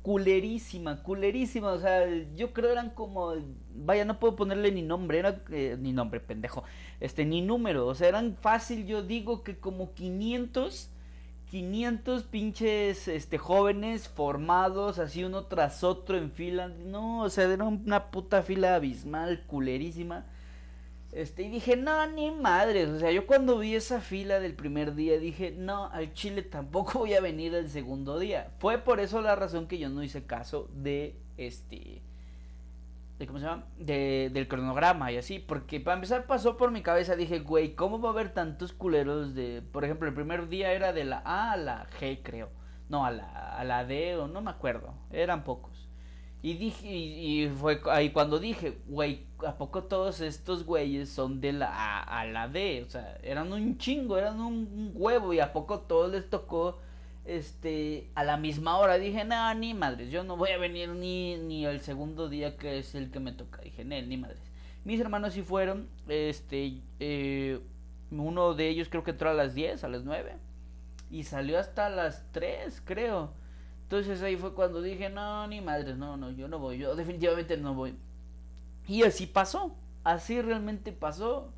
culerísima, 0.02 1.02
culerísima. 1.02 1.72
O 1.72 1.80
sea, 1.80 2.06
yo 2.36 2.52
creo 2.52 2.72
eran 2.72 2.90
como, 2.90 3.36
vaya, 3.74 4.04
no 4.04 4.20
puedo 4.20 4.36
ponerle 4.36 4.74
ni 4.74 4.82
nombre, 4.82 5.20
era, 5.20 5.42
eh, 5.50 5.78
ni 5.80 5.94
nombre, 5.94 6.20
pendejo, 6.20 6.66
este, 7.00 7.24
ni 7.24 7.42
número. 7.42 7.88
O 7.88 7.96
sea, 7.96 8.10
eran 8.10 8.36
fácil, 8.36 8.86
yo 8.86 9.02
digo 9.02 9.44
que 9.44 9.58
como 9.58 9.94
500 9.94 10.90
500 11.52 12.24
pinches 12.24 13.10
este, 13.10 13.38
jóvenes 13.38 14.08
formados 14.08 15.00
así 15.00 15.26
uno 15.26 15.48
tras 15.48 15.84
otro 15.84 16.18
en 16.18 16.32
fila. 16.32 16.70
No, 16.70 17.24
o 17.24 17.30
sea, 17.30 17.44
era 17.44 17.66
una 17.66 18.10
puta 18.10 18.42
fila 18.42 18.76
abismal, 18.76 19.44
culerísima. 19.48 20.26
Este, 21.12 21.44
y 21.44 21.50
dije, 21.50 21.76
no, 21.76 22.08
ni 22.08 22.32
madres. 22.32 22.88
O 22.88 23.00
sea, 23.00 23.12
yo 23.12 23.28
cuando 23.28 23.60
vi 23.60 23.76
esa 23.76 24.00
fila 24.00 24.40
del 24.40 24.54
primer 24.54 24.96
día 24.96 25.20
dije, 25.20 25.52
no, 25.52 25.88
al 25.88 26.14
Chile 26.14 26.42
tampoco 26.42 27.00
voy 27.00 27.16
a 27.16 27.22
venir 27.22 27.54
el 27.54 27.70
segundo 27.70 28.18
día. 28.18 28.54
Fue 28.60 28.78
por 28.78 29.02
eso 29.02 29.22
la 29.22 29.36
razón 29.36 29.68
que 29.68 29.78
yo 29.78 29.90
no 29.90 30.04
hice 30.04 30.24
caso 30.24 30.70
de 30.74 31.18
este 31.36 32.02
¿cómo 33.28 33.40
se 33.40 33.46
llama? 33.46 33.66
De, 33.78 34.30
del 34.34 34.48
cronograma 34.48 35.12
y 35.12 35.18
así, 35.18 35.40
porque 35.40 35.80
para 35.80 35.96
empezar 35.96 36.26
pasó 36.26 36.58
por 36.58 36.72
mi 36.72 36.82
cabeza, 36.82 37.16
dije, 37.16 37.40
güey, 37.40 37.76
¿cómo 37.76 38.00
va 38.00 38.10
a 38.10 38.12
haber 38.14 38.34
tantos 38.34 38.74
culeros 38.74 39.36
de, 39.36 39.62
por 39.72 39.84
ejemplo, 39.86 40.08
el 40.08 40.14
primer 40.14 40.50
día 40.50 40.72
era 40.74 40.94
de 40.94 41.06
la 41.06 41.22
A 41.26 41.54
a 41.54 41.58
la 41.58 41.88
G, 42.00 42.20
creo, 42.24 42.50
no, 42.90 43.06
a 43.06 43.12
la, 43.12 43.58
a 43.58 43.64
la 43.64 43.86
D 43.86 44.18
o 44.18 44.28
no 44.28 44.42
me 44.42 44.52
acuerdo, 44.52 44.94
eran 45.12 45.44
pocos. 45.44 45.88
Y 46.44 46.56
dije, 46.56 46.88
y, 46.88 47.50
fue 47.50 47.82
ahí 47.92 48.10
cuando 48.10 48.40
dije, 48.40 48.80
güey, 48.88 49.28
¿a 49.46 49.58
poco 49.58 49.84
todos 49.84 50.22
estos 50.22 50.66
güeyes 50.66 51.10
son 51.10 51.40
de 51.40 51.54
la 51.54 51.68
A 51.68 52.20
a 52.20 52.26
la 52.26 52.48
D? 52.48 52.84
O 52.84 52.90
sea, 52.90 53.20
eran 53.22 53.54
un 53.54 53.78
chingo, 53.78 54.18
eran 54.18 54.40
un 54.40 54.92
huevo 54.96 55.34
y 55.34 55.40
a 55.40 55.54
poco 55.54 55.82
todos 55.82 56.12
les 56.12 56.30
tocó 56.32 56.80
este, 57.26 58.10
a 58.16 58.24
la 58.24 58.38
misma 58.38 58.78
hora. 58.78 58.98
Dije, 58.98 59.24
no, 59.26 59.54
ni 59.56 59.74
madres, 59.74 60.12
yo 60.12 60.24
no 60.24 60.38
voy 60.38 60.52
a 60.52 60.58
venir 60.58 60.90
ni, 60.90 61.38
ni 61.38 61.66
el 61.66 61.82
segundo 61.82 62.30
día 62.30 62.58
que 62.58 62.80
es 62.80 62.96
el 62.96 63.12
que 63.12 63.20
me 63.20 63.32
toca. 63.32 63.62
Dije, 63.62 63.84
no, 63.84 64.02
ni 64.02 64.18
madres. 64.18 64.40
Mis 64.84 65.00
hermanos 65.00 65.34
sí 65.34 65.44
fueron, 65.44 65.88
este, 66.08 66.82
eh, 67.00 67.60
uno 68.10 68.54
de 68.56 68.68
ellos 68.68 68.90
creo 68.90 69.04
que 69.04 69.12
entró 69.12 69.30
a 69.30 69.34
las 69.34 69.54
10, 69.54 69.84
a 69.84 69.88
las 69.88 70.04
9, 70.04 70.34
y 71.12 71.24
salió 71.24 71.60
hasta 71.60 71.90
las 71.90 72.26
3, 72.32 72.82
creo. 72.84 73.32
Entonces 73.84 74.22
ahí 74.24 74.38
fue 74.38 74.54
cuando 74.54 74.82
dije, 74.82 75.10
no, 75.10 75.46
ni 75.48 75.62
madres, 75.62 75.98
no, 75.98 76.18
no, 76.18 76.32
yo 76.32 76.48
no 76.48 76.58
voy, 76.60 76.78
yo 76.78 76.96
definitivamente 76.96 77.58
no 77.58 77.76
voy. 77.76 77.96
Y 78.88 79.04
así 79.04 79.28
pasó, 79.28 79.76
así 80.04 80.42
realmente 80.42 80.92
pasó. 80.92 81.52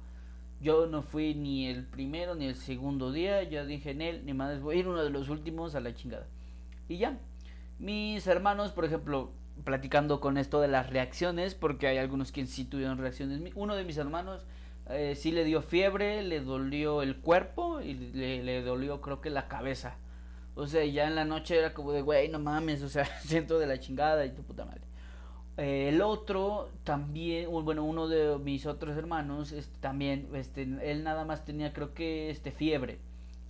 Yo 0.64 0.88
no 0.88 1.02
fui 1.02 1.36
ni 1.36 1.68
el 1.68 1.86
primero 1.86 2.36
ni 2.36 2.46
el 2.46 2.56
segundo 2.56 3.12
día. 3.12 3.44
Ya 3.44 3.66
dije 3.66 3.92
en 3.92 4.02
él, 4.02 4.22
ni 4.26 4.34
más 4.34 4.62
voy 4.62 4.78
a 4.78 4.80
ir 4.80 4.88
uno 4.88 5.04
de 5.04 5.10
los 5.10 5.28
últimos 5.28 5.76
a 5.76 5.82
la 5.82 5.94
chingada. 5.94 6.26
Y 6.88 6.98
ya. 6.98 7.20
Mis 7.80 8.26
hermanos, 8.28 8.72
por 8.72 8.86
ejemplo, 8.86 9.32
platicando 9.66 10.22
con 10.22 10.38
esto 10.38 10.62
de 10.62 10.70
las 10.70 10.90
reacciones, 10.90 11.54
porque 11.54 11.88
hay 11.88 11.98
algunos 11.98 12.32
que 12.32 12.46
sí 12.46 12.64
tuvieron 12.64 12.98
reacciones. 12.98 13.42
Uno 13.56 13.76
de 13.76 13.84
mis 13.84 13.98
hermanos 13.98 14.46
eh, 14.90 15.16
sí 15.18 15.32
le 15.34 15.44
dio 15.44 15.62
fiebre, 15.62 16.24
le 16.24 16.40
dolió 16.40 17.02
el 17.02 17.18
cuerpo 17.18 17.82
y 17.82 17.94
le, 17.94 18.42
le 18.42 18.62
dolió 18.62 19.02
creo 19.02 19.20
que 19.20 19.30
la 19.30 19.50
cabeza. 19.50 19.98
O 20.56 20.68
sea, 20.68 20.86
ya 20.86 21.08
en 21.08 21.16
la 21.16 21.26
noche 21.26 21.58
era 21.58 21.74
como 21.74 21.92
de, 21.92 22.02
güey, 22.02 22.30
no 22.30 22.40
mames, 22.40 22.84
o 22.84 22.90
sea, 22.90 23.06
siento 23.26 23.60
de 23.60 23.68
la 23.68 23.80
chingada 23.80 24.26
y 24.26 24.32
tu 24.32 24.44
puta 24.44 24.64
madre. 24.64 24.82
Eh, 25.58 25.90
el 25.90 26.02
otro 26.02 26.72
también, 26.84 27.50
bueno, 27.52 27.84
uno 27.84 28.08
de 28.08 28.38
mis 28.40 28.66
otros 28.66 28.98
hermanos 28.98 29.52
este, 29.52 29.78
también, 29.80 30.28
este, 30.34 30.64
él 30.64 31.04
nada 31.04 31.26
más 31.26 31.46
tenía 31.46 31.74
creo 31.74 31.94
que 31.94 32.30
este 32.30 32.52
fiebre. 32.52 33.00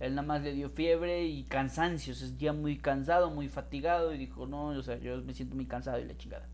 Él 0.00 0.14
nada 0.14 0.26
más 0.26 0.42
le 0.42 0.52
dio 0.52 0.70
fiebre 0.70 1.24
y 1.24 1.44
cansancio, 1.44 2.14
se 2.14 2.26
sentía 2.26 2.52
muy 2.52 2.78
cansado, 2.78 3.30
muy 3.30 3.48
fatigado 3.48 4.12
y 4.12 4.18
dijo, 4.18 4.46
no, 4.46 4.66
o 4.66 4.82
sea, 4.82 4.98
yo 4.98 5.16
me 5.22 5.32
siento 5.34 5.54
muy 5.54 5.66
cansado 5.66 5.98
y 6.00 6.04
la 6.04 6.16
chingada. 6.16 6.46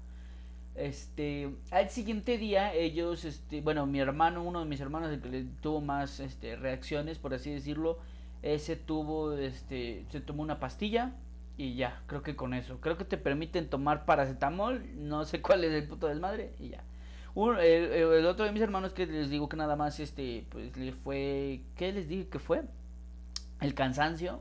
Este, 0.77 1.51
al 1.73 1.91
siguiente 1.91 2.39
día 2.39 2.73
ellos, 2.73 3.25
este, 3.25 3.61
bueno, 3.61 3.87
mi 3.87 3.99
hermano, 3.99 4.43
uno 4.45 4.61
de 4.61 4.67
mis 4.67 4.81
hermanos, 4.81 5.11
el 5.11 5.21
que 5.21 5.29
le 5.29 5.45
tuvo 5.63 5.81
más 5.81 6.21
este, 6.21 6.55
reacciones, 6.57 7.19
por 7.19 7.35
así 7.35 7.51
decirlo, 7.51 7.99
ese 8.43 8.77
tuvo, 8.77 9.33
este, 9.33 10.07
se 10.11 10.21
tomó 10.21 10.43
una 10.43 10.61
pastilla, 10.61 11.13
y 11.61 11.75
ya, 11.75 12.03
creo 12.07 12.23
que 12.23 12.35
con 12.37 12.55
eso. 12.55 12.81
Creo 12.81 12.97
que 12.97 13.05
te 13.05 13.19
permiten 13.19 13.69
tomar 13.69 14.07
paracetamol, 14.07 14.83
no 14.97 15.27
sé 15.27 15.43
cuál 15.43 15.63
es 15.65 15.73
el 15.73 15.87
puto 15.87 16.07
desmadre, 16.09 16.55
y 16.59 16.71
ya. 16.71 16.83
el, 17.37 18.25
otro 18.25 18.47
de 18.47 18.53
mis 18.53 18.63
hermanos 18.63 18.95
que 18.95 19.05
les 19.05 19.29
digo 19.29 19.47
que 19.47 19.59
nada 19.59 19.77
más, 19.77 20.01
este, 20.01 20.47
pues 20.49 20.75
le 20.79 20.93
fue, 20.93 21.61
¿qué 21.77 21.93
les 21.93 22.09
dije 22.09 22.29
que 22.29 22.39
fue? 22.39 22.63
El 23.61 23.75
cansancio. 23.75 24.41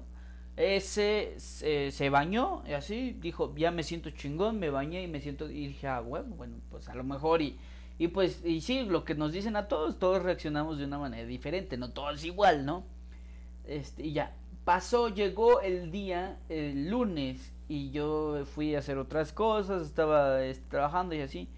Ese 0.56 1.34
se, 1.40 2.10
bañó 2.10 2.64
y 2.66 2.72
así 2.72 3.18
dijo, 3.20 3.54
ya 3.58 3.72
me 3.72 3.84
siento 3.84 4.12
chingón, 4.12 4.58
me 4.58 4.70
bañé 4.70 5.04
y 5.04 5.08
me 5.08 5.20
siento, 5.20 5.50
y 5.50 5.68
dije, 5.68 5.88
ah, 5.88 6.00
bueno, 6.00 6.36
bueno, 6.38 6.56
pues 6.72 6.88
a 6.88 6.96
lo 6.96 7.04
mejor 7.04 7.42
y, 7.42 7.58
Y 7.98 8.08
pues, 8.08 8.46
y 8.46 8.62
sí, 8.62 8.84
lo 8.84 9.04
que 9.04 9.14
nos 9.14 9.34
dicen 9.34 9.58
a 9.58 9.68
todos, 9.68 10.00
todos 10.00 10.24
reaccionamos 10.24 10.78
de 10.78 10.86
una 10.86 11.00
manera 11.00 11.28
diferente, 11.28 11.76
no 11.76 11.92
todos 11.92 12.24
igual, 12.24 12.66
¿no? 12.66 12.86
Este, 13.66 14.06
y 14.08 14.14
ya, 14.14 14.36
pasó, 14.70 15.10
llegó 15.10 15.62
el 15.62 15.90
día, 15.90 16.38
el 16.48 16.92
lunes, 16.92 17.52
y 17.68 17.90
yo 17.90 18.46
fui 18.46 18.76
a 18.76 18.80
hacer 18.80 19.00
otras 19.00 19.34
cosas, 19.34 19.82
estaba 19.82 20.44
este, 20.44 20.64
trabajando 20.70 21.16
y 21.16 21.22
así. 21.22 21.50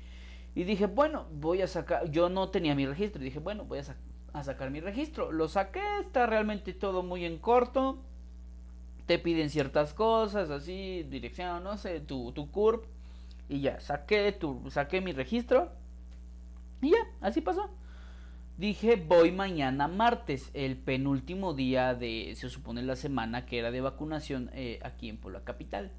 Y 0.55 0.63
dije, 0.63 0.85
bueno, 0.85 1.25
voy 1.33 1.61
a 1.61 1.67
sacar, 1.67 2.09
yo 2.09 2.29
no 2.29 2.47
tenía 2.51 2.73
mi 2.73 2.85
registro, 2.85 3.21
y 3.21 3.25
dije, 3.25 3.39
bueno, 3.39 3.65
voy 3.65 3.79
a, 3.79 3.83
a 4.31 4.43
sacar 4.45 4.71
mi 4.71 4.79
registro. 4.79 5.33
Lo 5.33 5.49
saqué, 5.49 5.81
está 5.99 6.25
realmente 6.25 6.71
todo 6.71 7.03
muy 7.03 7.25
en 7.25 7.37
corto. 7.37 7.97
Te 9.07 9.19
piden 9.19 9.49
ciertas 9.49 9.93
cosas, 9.93 10.49
así, 10.49 11.03
dirección, 11.03 11.65
no 11.65 11.77
sé, 11.77 11.99
tu, 11.99 12.31
tu 12.31 12.49
CURP. 12.49 12.85
Y 13.49 13.59
ya, 13.59 13.81
saqué, 13.81 14.31
tu, 14.31 14.71
saqué 14.71 15.01
mi 15.01 15.11
registro. 15.11 15.69
Y 16.81 16.91
ya, 16.91 17.07
así 17.19 17.41
pasó. 17.41 17.71
Dije, 18.61 18.95
voy 18.95 19.31
mañana 19.31 19.87
martes, 19.87 20.51
el 20.53 20.77
penúltimo 20.77 21.55
día 21.55 21.95
de, 21.95 22.35
se 22.35 22.47
supone 22.47 22.83
la 22.83 22.95
semana 22.95 23.47
que 23.47 23.57
era 23.57 23.71
de 23.71 23.81
vacunación 23.81 24.51
eh, 24.53 24.79
aquí 24.83 25.09
en 25.09 25.17
Puebla 25.17 25.43
Capital. 25.43 25.89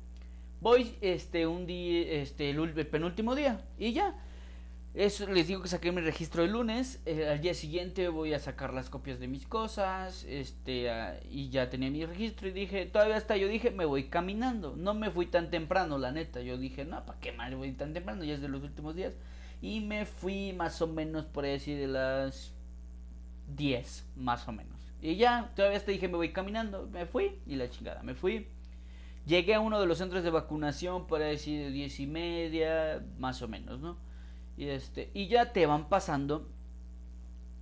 Voy 0.60 0.94
este 1.00 1.48
un 1.48 1.66
día, 1.66 2.22
este 2.22 2.50
el, 2.50 2.86
penúltimo 2.86 3.34
día 3.34 3.60
y 3.80 3.92
ya. 3.92 4.14
Eso 4.94 5.26
les 5.26 5.48
digo 5.48 5.60
que 5.60 5.66
saqué 5.66 5.90
mi 5.90 6.02
registro 6.02 6.44
el 6.44 6.52
lunes, 6.52 7.02
eh, 7.04 7.26
al 7.28 7.40
día 7.40 7.52
siguiente 7.52 8.06
voy 8.06 8.32
a 8.32 8.38
sacar 8.38 8.72
las 8.72 8.88
copias 8.88 9.18
de 9.18 9.26
mis 9.26 9.44
cosas, 9.44 10.22
este 10.28 10.88
y 11.32 11.48
ya 11.48 11.68
tenía 11.68 11.90
mi 11.90 12.06
registro 12.06 12.46
y 12.46 12.52
dije, 12.52 12.86
todavía 12.86 13.16
hasta 13.16 13.36
yo 13.36 13.48
dije, 13.48 13.72
me 13.72 13.86
voy 13.86 14.04
caminando, 14.04 14.76
no 14.76 14.94
me 14.94 15.10
fui 15.10 15.26
tan 15.26 15.50
temprano, 15.50 15.98
la 15.98 16.12
neta, 16.12 16.40
yo 16.42 16.56
dije, 16.58 16.84
no, 16.84 17.04
¿para 17.06 17.18
qué 17.18 17.32
mal 17.32 17.56
voy 17.56 17.72
tan 17.72 17.92
temprano? 17.92 18.22
Ya 18.22 18.34
es 18.34 18.40
de 18.40 18.46
los 18.46 18.62
últimos 18.62 18.94
días. 18.94 19.14
Y 19.62 19.80
me 19.80 20.04
fui 20.04 20.52
más 20.52 20.82
o 20.82 20.88
menos 20.88 21.24
por 21.24 21.44
decir 21.44 21.78
de 21.78 21.86
las 21.86 22.52
10, 23.56 24.06
más 24.16 24.46
o 24.48 24.52
menos. 24.52 24.76
Y 25.00 25.16
ya, 25.16 25.52
todavía 25.54 25.84
te 25.84 25.92
dije, 25.92 26.08
me 26.08 26.16
voy 26.16 26.32
caminando. 26.32 26.88
Me 26.92 27.06
fui 27.06 27.40
y 27.46 27.54
la 27.54 27.70
chingada, 27.70 28.02
me 28.02 28.14
fui. 28.14 28.48
Llegué 29.24 29.54
a 29.54 29.60
uno 29.60 29.80
de 29.80 29.86
los 29.86 29.98
centros 29.98 30.24
de 30.24 30.30
vacunación 30.30 31.06
por 31.06 31.20
decir 31.20 31.60
de 31.60 31.70
10 31.70 32.00
y 32.00 32.06
media, 32.08 33.06
más 33.18 33.40
o 33.40 33.48
menos, 33.48 33.80
¿no? 33.80 33.96
Y, 34.56 34.66
este, 34.66 35.10
y 35.14 35.28
ya 35.28 35.52
te 35.52 35.64
van 35.66 35.88
pasando 35.88 36.48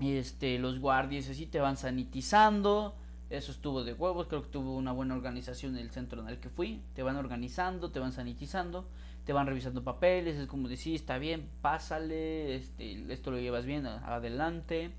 este, 0.00 0.58
los 0.58 0.80
guardias, 0.80 1.28
así 1.28 1.44
te 1.44 1.60
van 1.60 1.76
sanitizando. 1.76 2.96
Eso 3.28 3.52
estuvo 3.52 3.84
de 3.84 3.92
huevos, 3.92 4.26
creo 4.26 4.42
que 4.42 4.48
tuvo 4.48 4.74
una 4.74 4.92
buena 4.92 5.14
organización 5.14 5.76
en 5.76 5.82
el 5.82 5.90
centro 5.90 6.22
en 6.22 6.28
el 6.28 6.40
que 6.40 6.48
fui. 6.48 6.82
Te 6.94 7.02
van 7.02 7.16
organizando, 7.16 7.90
te 7.90 8.00
van 8.00 8.12
sanitizando 8.12 8.88
te 9.24 9.32
van 9.32 9.46
revisando 9.46 9.84
papeles, 9.84 10.36
es 10.36 10.46
como 10.46 10.68
decir, 10.68 10.94
está 10.94 11.18
bien, 11.18 11.48
pásale, 11.60 12.54
este, 12.54 13.12
esto 13.12 13.30
lo 13.30 13.38
llevas 13.38 13.66
bien, 13.66 13.86
adelante. 13.86 14.92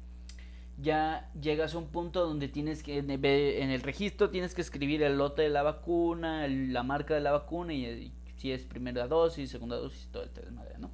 Ya 0.77 1.29
llegas 1.39 1.75
a 1.75 1.77
un 1.77 1.87
punto 1.87 2.25
donde 2.25 2.47
tienes 2.47 2.81
que, 2.81 2.97
en 2.99 3.69
el 3.69 3.81
registro 3.81 4.29
tienes 4.29 4.55
que 4.55 4.61
escribir 4.61 5.03
el 5.03 5.17
lote 5.17 5.43
de 5.43 5.49
la 5.49 5.63
vacuna, 5.63 6.47
la 6.47 6.83
marca 6.83 7.13
de 7.13 7.21
la 7.21 7.31
vacuna 7.31 7.73
y, 7.73 8.11
si 8.37 8.51
es 8.51 8.65
primera 8.65 9.07
dosis, 9.07 9.51
segunda 9.51 9.75
dosis, 9.75 10.07
todo 10.11 10.23
el 10.23 10.51
madre, 10.53 10.75
¿no? 10.79 10.89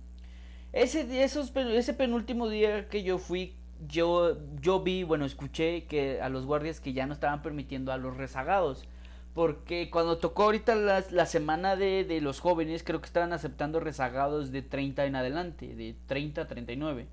Ese, 0.74 1.24
esos, 1.24 1.56
ese 1.56 1.94
penúltimo 1.94 2.50
día 2.50 2.90
que 2.90 3.04
yo 3.04 3.18
fui, 3.18 3.56
yo, 3.88 4.38
yo 4.60 4.82
vi, 4.82 5.04
bueno, 5.04 5.26
escuché 5.26 5.86
que 5.86 6.22
a 6.22 6.28
los 6.28 6.46
guardias 6.46 6.82
que 6.82 6.92
ya 6.92 7.08
no 7.08 7.14
estaban 7.14 7.42
permitiendo 7.42 7.94
a 7.94 7.98
los 7.98 8.18
rezagados 8.18 8.86
porque 9.38 9.92
cuando 9.92 10.18
tocó 10.18 10.46
ahorita 10.46 10.74
la, 10.74 11.06
la 11.12 11.28
semana 11.28 11.76
de, 11.76 12.04
de, 12.04 12.22
los 12.22 12.40
jóvenes, 12.40 12.82
creo 12.82 13.02
que 13.02 13.06
estaban 13.06 13.34
aceptando 13.34 13.80
rezagados 13.80 14.52
de 14.52 14.64
30 14.64 15.06
en 15.06 15.16
adelante, 15.16 15.76
de 15.76 15.96
30 16.08 16.42
a 16.42 16.48
39, 16.48 17.06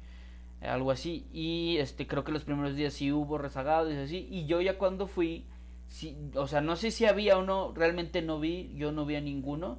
algo 0.62 0.90
así. 0.90 1.26
Y 1.34 1.76
este 1.80 2.06
creo 2.06 2.24
que 2.24 2.32
los 2.32 2.44
primeros 2.44 2.76
días 2.76 2.94
sí 2.94 3.12
hubo 3.12 3.36
rezagados 3.36 3.92
y 3.92 3.96
así. 3.98 4.26
Y 4.30 4.46
yo 4.46 4.62
ya 4.62 4.78
cuando 4.78 5.06
fui, 5.06 5.44
sí, 5.86 6.16
o 6.34 6.46
sea, 6.46 6.62
no 6.62 6.76
sé 6.76 6.92
si 6.92 7.04
había 7.04 7.36
o 7.36 7.42
no, 7.42 7.74
realmente 7.74 8.22
no 8.22 8.40
vi, 8.40 8.72
yo 8.74 8.90
no 8.90 9.04
vi 9.04 9.16
a 9.16 9.20
ninguno. 9.20 9.76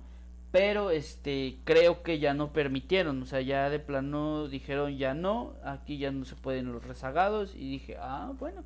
Pero 0.51 0.91
este 0.91 1.57
creo 1.63 2.03
que 2.03 2.19
ya 2.19 2.35
no 2.35 2.53
permitieron, 2.53 3.23
o 3.23 3.25
sea, 3.25 3.41
ya 3.41 3.71
de 3.71 3.79
plano 3.79 4.47
dijeron 4.49 4.95
ya 4.97 5.15
no, 5.15 5.53
aquí 5.63 5.97
ya 5.97 6.11
no 6.11 6.25
se 6.25 6.35
pueden 6.35 6.71
los 6.71 6.85
rezagados. 6.85 7.55
Y 7.55 7.71
dije, 7.71 7.97
ah, 7.99 8.33
bueno, 8.37 8.63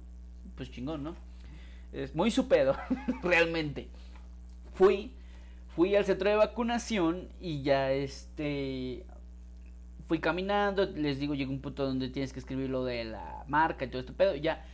pues 0.57 0.69
chingón, 0.69 1.01
¿no? 1.01 1.28
Es 1.93 2.15
muy 2.15 2.31
su 2.31 2.47
pedo, 2.47 2.75
realmente. 3.23 3.89
Fui, 4.73 5.13
fui 5.75 5.95
al 5.95 6.05
centro 6.05 6.29
de 6.29 6.35
vacunación 6.35 7.29
y 7.39 7.61
ya 7.63 7.91
este 7.91 9.05
fui 10.07 10.19
caminando, 10.19 10.85
les 10.85 11.19
digo, 11.19 11.35
llegó 11.35 11.51
un 11.51 11.61
punto 11.61 11.85
donde 11.85 12.09
tienes 12.09 12.33
que 12.33 12.39
escribir 12.39 12.71
lo 12.71 12.83
de 12.83 13.05
la 13.05 13.43
marca 13.47 13.85
y 13.85 13.89
todo 13.89 13.99
este 13.99 14.11
pedo, 14.11 14.35
ya 14.35 14.65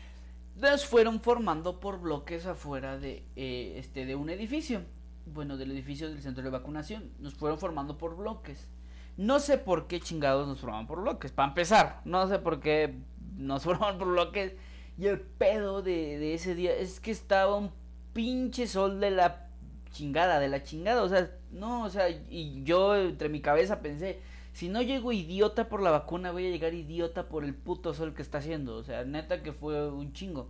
nos 0.56 0.86
fueron 0.86 1.20
formando 1.20 1.82
por 1.82 2.00
bloques 2.00 2.46
afuera 2.46 2.98
de 2.98 3.26
eh, 3.36 3.74
este 3.78 4.06
de 4.06 4.16
un 4.16 4.30
edificio, 4.30 4.84
bueno, 5.26 5.58
del 5.58 5.72
edificio 5.72 6.10
del 6.10 6.22
centro 6.22 6.42
de 6.42 6.52
vacunación, 6.52 7.12
nos 7.20 7.34
fueron 7.34 7.60
formando 7.60 7.98
por 7.98 8.16
bloques. 8.16 8.70
No 9.18 9.40
sé 9.40 9.58
por 9.58 9.88
qué 9.88 10.00
chingados 10.00 10.48
nos 10.48 10.62
formaban 10.62 10.88
por 10.88 11.02
bloques, 11.02 11.34
para 11.34 11.50
empezar, 11.50 12.02
no 12.06 12.28
sé 12.28 12.40
por 12.40 12.62
qué 12.62 12.96
nos 13.36 13.64
formaban 13.66 13.98
por 13.98 14.08
bloques 14.08 14.56
y 14.98 15.08
el 15.08 15.20
pedo 15.20 15.82
de, 15.82 16.34
ese 16.34 16.56
día 16.56 16.74
es 16.74 17.00
que 17.00 17.12
estaba 17.12 17.58
un 17.58 17.72
pinche 18.14 18.68
sol 18.68 19.00
de 19.00 19.12
la 19.12 19.50
chingada, 19.92 20.40
de 20.40 20.48
la 20.48 20.64
chingada. 20.64 21.04
O 21.04 21.10
sea, 21.10 21.32
no, 21.52 21.84
o 21.84 21.90
sea, 21.90 22.10
y 22.10 22.64
yo 22.64 22.96
entre 22.96 23.28
mi 23.28 23.42
cabeza 23.42 23.82
pensé, 23.82 24.20
si 24.54 24.70
no 24.70 24.82
llego 24.82 25.12
idiota 25.12 25.68
por 25.68 25.82
la 25.82 25.92
vacuna, 25.92 26.32
voy 26.32 26.48
a 26.48 26.50
llegar 26.50 26.74
idiota 26.74 27.28
por 27.28 27.44
el 27.44 27.54
puto 27.54 27.94
sol 27.94 28.14
que 28.14 28.22
está 28.22 28.38
haciendo. 28.38 28.78
O 28.78 28.84
sea, 28.84 29.04
neta 29.04 29.44
que 29.44 29.52
fue 29.52 29.90
un 29.90 30.14
chingo. 30.14 30.48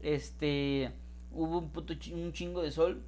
Este, 0.00 0.92
hubo 1.32 1.58
un 1.58 1.70
puto 1.70 1.92
un 2.14 2.32
chingo 2.32 2.62
de 2.62 2.70
sol. 2.70 3.02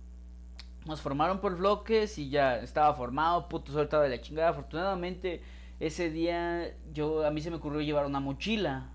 Nos 0.85 1.01
formaron 1.01 1.41
por 1.41 1.57
bloques 1.57 2.19
y 2.19 2.29
ya 2.29 2.59
estaba 2.59 2.95
formado, 2.95 3.49
puto 3.49 3.73
sol 3.73 3.85
estaba 3.85 4.05
de 4.05 4.11
la 4.11 4.21
chingada. 4.21 4.51
Afortunadamente, 4.51 5.43
ese 5.81 6.11
día 6.11 6.75
yo 6.93 7.25
a 7.25 7.31
mí 7.31 7.41
se 7.41 7.51
me 7.51 7.57
ocurrió 7.57 7.81
llevar 7.81 8.05
una 8.05 8.21
mochila 8.21 8.91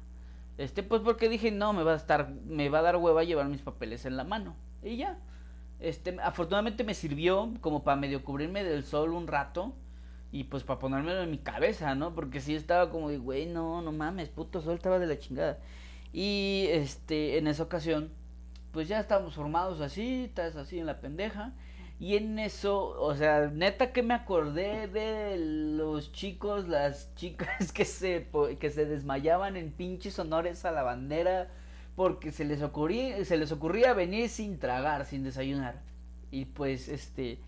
este, 0.57 0.83
pues 0.83 1.01
porque 1.01 1.29
dije, 1.29 1.51
no, 1.51 1.74
me 1.74 1.83
va 1.83 1.93
a 1.93 1.98
estar, 1.98 2.29
me 2.45 2.69
va 2.69 2.79
a 2.79 2.83
dar 2.83 2.98
hueva 2.98 3.24
llevar 3.24 3.48
mis 3.48 3.62
papeles 3.62 4.05
en 4.05 4.17
la 4.17 4.24
mano. 4.24 4.55
Y 4.83 4.98
ya. 4.98 5.19
Este, 5.79 6.17
afortunadamente 6.22 6.83
me 6.83 6.93
sirvió 6.93 7.53
como 7.60 7.83
para 7.83 7.98
medio 7.98 8.24
cubrirme 8.24 8.63
del 8.63 8.83
sol 8.83 9.13
un 9.13 9.27
rato. 9.27 9.74
Y 10.31 10.45
pues 10.45 10.63
para 10.63 10.79
ponérmelo 10.79 11.22
en 11.22 11.29
mi 11.29 11.38
cabeza, 11.38 11.93
¿no? 11.93 12.15
Porque 12.15 12.41
sí 12.41 12.55
estaba 12.55 12.89
como 12.89 13.10
de, 13.10 13.17
güey, 13.19 13.45
no, 13.45 13.81
no 13.83 13.91
mames, 13.91 14.29
puto 14.29 14.62
sol 14.62 14.75
estaba 14.75 14.98
de 14.98 15.05
la 15.05 15.19
chingada. 15.19 15.60
Y 16.12 16.65
este, 16.69 17.38
en 17.38 17.48
esa 17.48 17.63
ocasión, 17.63 18.12
pues 18.72 18.88
ya 18.88 19.00
estábamos 19.00 19.36
formados 19.36 19.79
así, 19.81 20.25
estás 20.25 20.55
así 20.55 20.79
en 20.79 20.88
la 20.88 21.00
pendeja. 21.00 21.53
Y 22.03 22.17
en 22.17 22.38
eso, 22.38 23.00
o 23.00 23.15
sea, 23.15 23.48
neta 23.48 23.93
que 23.93 24.03
me 24.03 24.13
acordé 24.13 24.89
de 24.89 25.38
los 25.38 26.12
chicos, 26.12 26.67
las 26.67 27.15
chicas 27.15 27.72
que 27.74 27.86
se, 27.86 28.27
que 28.60 28.69
se 28.72 28.86
desmayaban 28.86 29.55
en 29.55 29.72
pinches 29.72 30.19
honores 30.19 30.65
a 30.65 30.74
la 30.74 30.83
bandera 30.83 31.48
porque 31.95 32.33
se 32.33 32.43
les 32.43 32.62
ocurría, 32.62 33.24
se 33.24 33.38
les 33.38 33.53
ocurría 33.53 33.93
venir 33.93 34.27
sin 34.27 34.60
tragar, 34.60 35.05
sin 35.05 35.24
desayunar. 35.24 35.81
Y 36.29 36.43
pues 36.43 36.89
este 36.89 37.39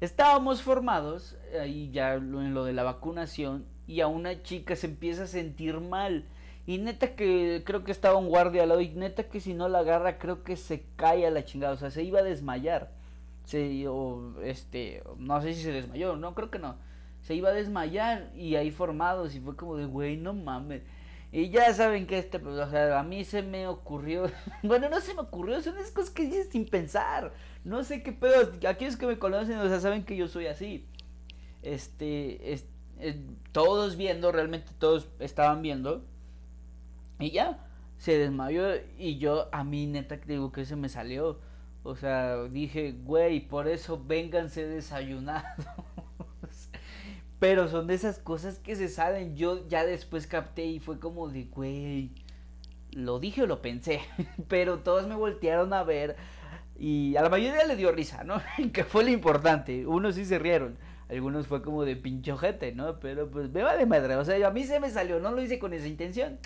estábamos 0.00 0.60
formados 0.60 1.36
ahí 1.60 1.92
ya 1.92 2.14
en 2.14 2.52
lo 2.52 2.64
de 2.64 2.72
la 2.72 2.82
vacunación 2.82 3.64
y 3.86 4.00
a 4.00 4.08
una 4.08 4.42
chica 4.42 4.74
se 4.74 4.88
empieza 4.88 5.22
a 5.22 5.28
sentir 5.28 5.78
mal. 5.78 6.24
Y 6.66 6.78
neta 6.78 7.14
que 7.14 7.62
creo 7.64 7.84
que 7.84 7.92
estaba 7.92 8.18
un 8.18 8.26
guardia 8.26 8.64
al 8.64 8.70
lado 8.70 8.80
y 8.80 8.88
neta 8.88 9.28
que 9.28 9.38
si 9.38 9.54
no 9.54 9.68
la 9.68 9.78
agarra 9.78 10.18
creo 10.18 10.42
que 10.42 10.56
se 10.56 10.82
cae 10.96 11.28
a 11.28 11.30
la 11.30 11.44
chingada, 11.44 11.74
o 11.74 11.78
sea, 11.78 11.92
se 11.92 12.02
iba 12.02 12.18
a 12.18 12.24
desmayar 12.24 12.98
se 13.50 13.88
o 13.88 14.40
este 14.44 15.02
no 15.18 15.42
sé 15.42 15.54
si 15.54 15.62
se 15.62 15.72
desmayó 15.72 16.14
no 16.16 16.34
creo 16.34 16.50
que 16.50 16.60
no. 16.60 16.76
Se 17.20 17.34
iba 17.34 17.50
a 17.50 17.52
desmayar 17.52 18.30
y 18.34 18.54
ahí 18.54 18.70
formados 18.70 19.34
y 19.34 19.40
fue 19.40 19.56
como 19.56 19.76
de 19.76 19.86
güey 19.86 20.16
no 20.16 20.32
mames. 20.32 20.82
Y 21.32 21.50
ya 21.50 21.72
saben 21.74 22.06
que 22.06 22.18
este 22.18 22.38
pues, 22.38 22.56
o 22.56 22.70
sea 22.70 22.98
a 22.98 23.02
mí 23.02 23.24
se 23.24 23.42
me 23.42 23.66
ocurrió 23.66 24.30
bueno 24.62 24.88
no 24.88 25.00
se 25.00 25.14
me 25.14 25.22
ocurrió 25.22 25.60
son 25.60 25.76
esas 25.78 25.90
cosas 25.90 26.10
que 26.10 26.26
dices 26.26 26.48
sin 26.50 26.64
pensar. 26.64 27.32
No 27.64 27.82
sé 27.82 28.04
qué 28.04 28.12
pedo 28.12 28.52
aquellos 28.68 28.96
que 28.96 29.06
me 29.06 29.18
conocen 29.18 29.58
o 29.58 29.68
sea 29.68 29.80
saben 29.80 30.04
que 30.04 30.16
yo 30.16 30.28
soy 30.28 30.46
así. 30.46 30.86
Este 31.62 32.52
es, 32.52 32.66
todos 33.50 33.96
viendo 33.96 34.30
realmente 34.30 34.70
todos 34.78 35.08
estaban 35.18 35.60
viendo. 35.60 36.04
Y 37.18 37.32
ya 37.32 37.66
se 37.98 38.16
desmayó 38.16 38.76
y 38.96 39.18
yo 39.18 39.48
a 39.50 39.64
mí 39.64 39.86
neta 39.88 40.18
digo 40.18 40.52
que 40.52 40.64
se 40.64 40.76
me 40.76 40.88
salió 40.88 41.40
o 41.82 41.96
sea, 41.96 42.44
dije, 42.44 42.92
güey, 43.04 43.40
por 43.40 43.68
eso 43.68 44.02
vénganse 44.04 44.66
desayunados. 44.66 45.66
Pero 47.38 47.68
son 47.68 47.86
de 47.86 47.94
esas 47.94 48.18
cosas 48.18 48.58
que 48.58 48.76
se 48.76 48.88
salen. 48.88 49.36
Yo 49.36 49.66
ya 49.68 49.86
después 49.86 50.26
capté 50.26 50.66
y 50.66 50.78
fue 50.78 50.98
como 50.98 51.28
de, 51.28 51.44
güey, 51.44 52.10
lo 52.92 53.18
dije 53.18 53.42
o 53.42 53.46
lo 53.46 53.62
pensé. 53.62 54.00
Pero 54.48 54.80
todos 54.80 55.06
me 55.06 55.14
voltearon 55.14 55.72
a 55.72 55.82
ver 55.82 56.16
y 56.80 57.14
a 57.16 57.22
la 57.22 57.28
mayoría 57.28 57.66
le 57.66 57.76
dio 57.76 57.92
risa, 57.92 58.24
¿no? 58.24 58.40
que 58.72 58.84
fue 58.84 59.04
lo 59.04 59.10
importante. 59.10 59.86
Unos 59.86 60.14
sí 60.14 60.24
se 60.24 60.38
rieron. 60.38 60.78
algunos 61.10 61.46
fue 61.46 61.60
como 61.60 61.84
de 61.84 61.94
pinchojete, 61.94 62.72
¿no? 62.72 62.98
Pero 63.00 63.30
pues 63.30 63.50
me 63.50 63.62
vale 63.62 63.84
madre, 63.84 64.16
o 64.16 64.24
sea, 64.24 64.46
a 64.46 64.50
mí 64.50 64.64
se 64.64 64.80
me 64.80 64.88
salió, 64.90 65.20
no 65.20 65.30
lo 65.30 65.42
hice 65.42 65.58
con 65.58 65.74
esa 65.74 65.86
intención. 65.86 66.38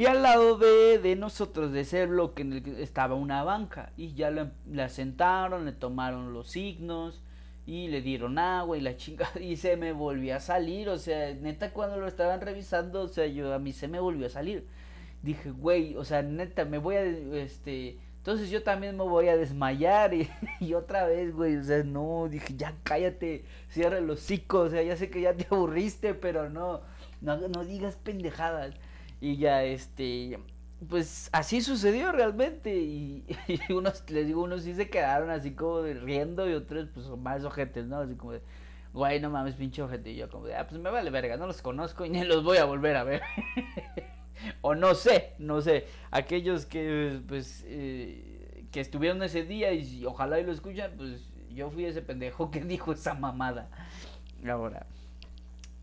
Y 0.00 0.06
al 0.06 0.22
lado 0.22 0.56
de, 0.56 0.98
de 0.98 1.14
nosotros, 1.14 1.72
de 1.72 1.80
ese 1.80 2.06
bloque, 2.06 2.40
en 2.40 2.54
el 2.54 2.62
que 2.62 2.82
estaba 2.82 3.16
una 3.16 3.44
banca. 3.44 3.92
Y 3.98 4.14
ya 4.14 4.30
la, 4.30 4.50
la 4.66 4.88
sentaron, 4.88 5.66
le 5.66 5.72
tomaron 5.72 6.32
los 6.32 6.48
signos 6.48 7.20
y 7.66 7.88
le 7.88 8.00
dieron 8.00 8.38
agua 8.38 8.78
y 8.78 8.80
la 8.80 8.96
chingada. 8.96 9.30
Y 9.42 9.56
se 9.56 9.76
me 9.76 9.92
volvió 9.92 10.36
a 10.36 10.40
salir, 10.40 10.88
o 10.88 10.96
sea, 10.96 11.34
neta, 11.34 11.74
cuando 11.74 11.98
lo 11.98 12.06
estaban 12.06 12.40
revisando, 12.40 13.02
o 13.02 13.08
sea, 13.08 13.26
yo 13.26 13.52
a 13.52 13.58
mí 13.58 13.74
se 13.74 13.88
me 13.88 14.00
volvió 14.00 14.24
a 14.24 14.30
salir. 14.30 14.66
Dije, 15.22 15.50
güey, 15.50 15.94
o 15.96 16.04
sea, 16.06 16.22
neta, 16.22 16.64
me 16.64 16.78
voy 16.78 16.94
a, 16.96 17.02
este, 17.02 17.98
entonces 18.16 18.48
yo 18.48 18.62
también 18.62 18.96
me 18.96 19.04
voy 19.04 19.28
a 19.28 19.36
desmayar 19.36 20.14
y, 20.14 20.30
y, 20.60 20.72
otra 20.72 21.04
vez, 21.04 21.34
güey, 21.34 21.58
o 21.58 21.64
sea, 21.64 21.84
no, 21.84 22.26
dije, 22.30 22.54
ya 22.56 22.74
cállate, 22.84 23.44
cierra 23.68 24.00
los 24.00 24.20
hocico, 24.20 24.60
o 24.60 24.70
sea, 24.70 24.82
ya 24.82 24.96
sé 24.96 25.10
que 25.10 25.20
ya 25.20 25.34
te 25.34 25.46
aburriste, 25.50 26.14
pero 26.14 26.48
no, 26.48 26.80
no, 27.20 27.36
no 27.36 27.66
digas 27.66 27.96
pendejadas. 27.96 28.74
Y 29.20 29.36
ya, 29.36 29.64
este, 29.64 30.38
pues 30.88 31.28
así 31.32 31.60
sucedió 31.60 32.12
realmente 32.12 32.76
y, 32.76 33.24
y, 33.68 33.72
unos, 33.72 34.08
les 34.10 34.26
digo, 34.26 34.42
unos 34.42 34.62
sí 34.62 34.74
se 34.74 34.88
quedaron 34.88 35.30
así 35.30 35.52
como 35.52 35.82
riendo 35.82 36.48
y 36.48 36.54
otros 36.54 36.88
pues 36.94 37.06
más 37.08 37.44
ojetes, 37.44 37.86
¿no? 37.86 37.98
Así 37.98 38.14
como 38.14 38.32
de, 38.32 38.42
güey, 38.92 39.20
no 39.20 39.30
mames, 39.30 39.54
pinche 39.54 39.82
ojete. 39.82 40.10
Y 40.10 40.16
yo 40.16 40.28
como 40.30 40.46
de, 40.46 40.56
ah, 40.56 40.66
pues 40.66 40.80
me 40.80 40.90
vale 40.90 41.10
verga, 41.10 41.36
no 41.36 41.46
los 41.46 41.62
conozco 41.62 42.04
y 42.04 42.10
ni 42.10 42.24
los 42.24 42.42
voy 42.42 42.58
a 42.58 42.64
volver 42.64 42.96
a 42.96 43.04
ver. 43.04 43.22
o 44.62 44.74
no 44.74 44.94
sé, 44.94 45.34
no 45.38 45.60
sé, 45.60 45.86
aquellos 46.10 46.66
que 46.66 47.20
pues 47.28 47.64
eh, 47.66 48.66
que 48.72 48.80
estuvieron 48.80 49.22
ese 49.22 49.44
día 49.44 49.72
y 49.72 50.04
ojalá 50.06 50.40
y 50.40 50.44
lo 50.44 50.52
escuchan, 50.52 50.92
pues 50.96 51.30
yo 51.50 51.70
fui 51.70 51.84
ese 51.84 52.02
pendejo 52.02 52.50
que 52.50 52.60
dijo 52.60 52.92
esa 52.92 53.14
mamada. 53.14 53.68
Ahora, 54.48 54.86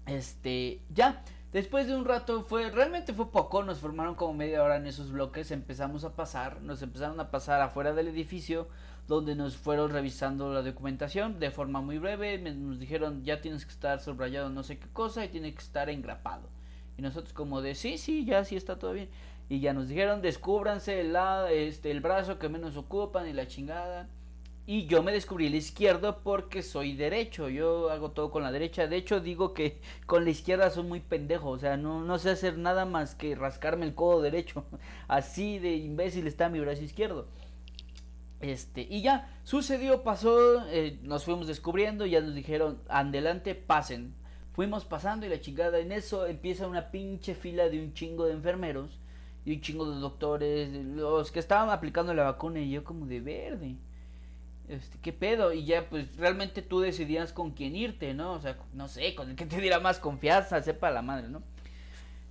este, 0.08 0.80
ya, 0.94 1.24
después 1.54 1.88
de 1.88 1.96
un 1.96 2.06
rato 2.06 2.44
fue, 2.44 2.70
realmente 2.70 3.14
fue 3.14 3.32
poco, 3.32 3.64
nos 3.64 3.80
formaron 3.80 4.16
como 4.16 4.34
media 4.34 4.64
hora 4.64 4.78
en 4.78 4.88
esos 4.88 5.12
bloques, 5.12 5.52
empezamos 5.52 6.04
a 6.04 6.16
pasar, 6.16 6.62
nos 6.62 6.82
empezaron 6.82 7.20
a 7.20 7.32
pasar 7.32 7.62
afuera 7.62 7.94
del 7.94 8.08
edificio, 8.08 8.68
donde 9.08 9.36
nos 9.36 9.56
fueron 9.56 9.92
revisando 9.92 10.54
la 10.54 10.62
documentación 10.62 11.40
de 11.40 11.50
forma 11.52 11.82
muy 11.82 11.98
breve, 11.98 12.38
nos 12.38 12.80
dijeron 12.80 13.24
ya 13.24 13.42
tienes 13.42 13.66
que 13.66 13.72
estar 13.72 14.02
subrayado 14.02 14.50
no 14.50 14.64
sé 14.64 14.78
qué 14.78 14.88
cosa 14.90 15.24
y 15.24 15.30
tiene 15.30 15.54
que 15.54 15.62
estar 15.62 15.90
engrapado. 15.90 16.50
Y 16.98 17.02
nosotros 17.02 17.34
como 17.34 17.62
de, 17.62 17.76
sí, 17.76 17.98
sí, 17.98 18.26
ya 18.26 18.44
sí 18.44 18.56
está 18.56 18.80
todo 18.80 18.94
bien. 18.94 19.10
Y 19.50 19.60
ya 19.60 19.74
nos 19.74 19.88
dijeron, 19.88 20.22
descúbranse 20.22 21.00
el, 21.00 21.16
este, 21.52 21.92
el 21.92 22.02
brazo 22.02 22.40
que 22.40 22.50
menos 22.50 22.76
ocupan 22.76 23.28
y 23.28 23.34
la 23.34 23.48
chingada. 23.48 24.10
Y 24.70 24.86
yo 24.86 25.02
me 25.02 25.14
descubrí 25.14 25.48
el 25.48 25.56
izquierdo 25.56 26.20
porque 26.24 26.62
soy 26.62 26.94
derecho. 26.94 27.48
Yo 27.48 27.90
hago 27.90 28.12
todo 28.12 28.30
con 28.30 28.44
la 28.44 28.52
derecha. 28.52 28.86
De 28.88 28.98
hecho, 28.98 29.22
digo 29.22 29.54
que 29.54 29.80
con 30.06 30.26
la 30.26 30.30
izquierda 30.30 30.70
soy 30.70 30.84
muy 30.84 31.00
pendejo. 31.00 31.52
O 31.52 31.58
sea, 31.58 31.78
no, 31.78 32.04
no 32.04 32.20
sé 32.20 32.32
hacer 32.32 32.58
nada 32.58 32.86
más 32.86 33.16
que 33.16 33.34
rascarme 33.34 33.86
el 33.86 33.96
codo 33.96 34.22
derecho. 34.22 34.66
Así 35.08 35.58
de 35.60 35.78
imbécil 35.78 36.28
está 36.28 36.50
mi 36.50 36.60
brazo 36.60 36.84
izquierdo. 36.84 37.30
Este, 38.42 38.82
y 38.82 39.02
ya, 39.02 39.40
sucedió, 39.46 40.04
pasó, 40.04 40.68
eh, 40.68 41.00
nos 41.02 41.24
fuimos 41.24 41.48
descubriendo, 41.48 42.06
ya 42.06 42.20
nos 42.20 42.36
dijeron, 42.36 42.82
adelante, 42.90 43.56
pasen. 43.56 44.16
Fuimos 44.52 44.84
pasando 44.84 45.26
y 45.26 45.30
la 45.30 45.40
chingada, 45.40 45.80
en 45.80 45.94
eso 45.94 46.28
empieza 46.28 46.68
una 46.68 46.92
pinche 46.92 47.36
fila 47.36 47.70
de 47.70 47.82
un 47.82 47.94
chingo 47.94 48.26
de 48.26 48.34
enfermeros 48.34 49.00
y 49.46 49.54
un 49.54 49.62
chingo 49.62 49.90
de 49.90 50.00
doctores, 50.02 50.70
los 50.74 51.32
que 51.32 51.40
estaban 51.40 51.70
aplicando 51.70 52.14
la 52.14 52.24
vacuna 52.26 52.60
y 52.60 52.70
yo 52.70 52.84
como 52.84 53.06
de 53.06 53.22
verde. 53.22 53.78
Este, 54.68 54.98
¿qué 55.02 55.14
pedo? 55.14 55.54
Y 55.54 55.66
ya 55.66 55.90
pues 55.90 56.16
realmente 56.18 56.62
tú 56.62 56.80
decidías 56.80 57.32
con 57.32 57.52
quién 57.52 57.76
irte, 57.76 58.14
¿no? 58.14 58.34
O 58.34 58.40
sea, 58.40 58.58
no 58.74 58.88
sé, 58.88 59.16
con 59.16 59.30
el 59.30 59.36
que 59.36 59.46
te 59.46 59.60
diera 59.62 59.80
más 59.80 60.00
confianza, 60.00 60.62
sepa 60.62 60.92
la 60.92 61.02
madre, 61.02 61.30
¿no? 61.30 61.42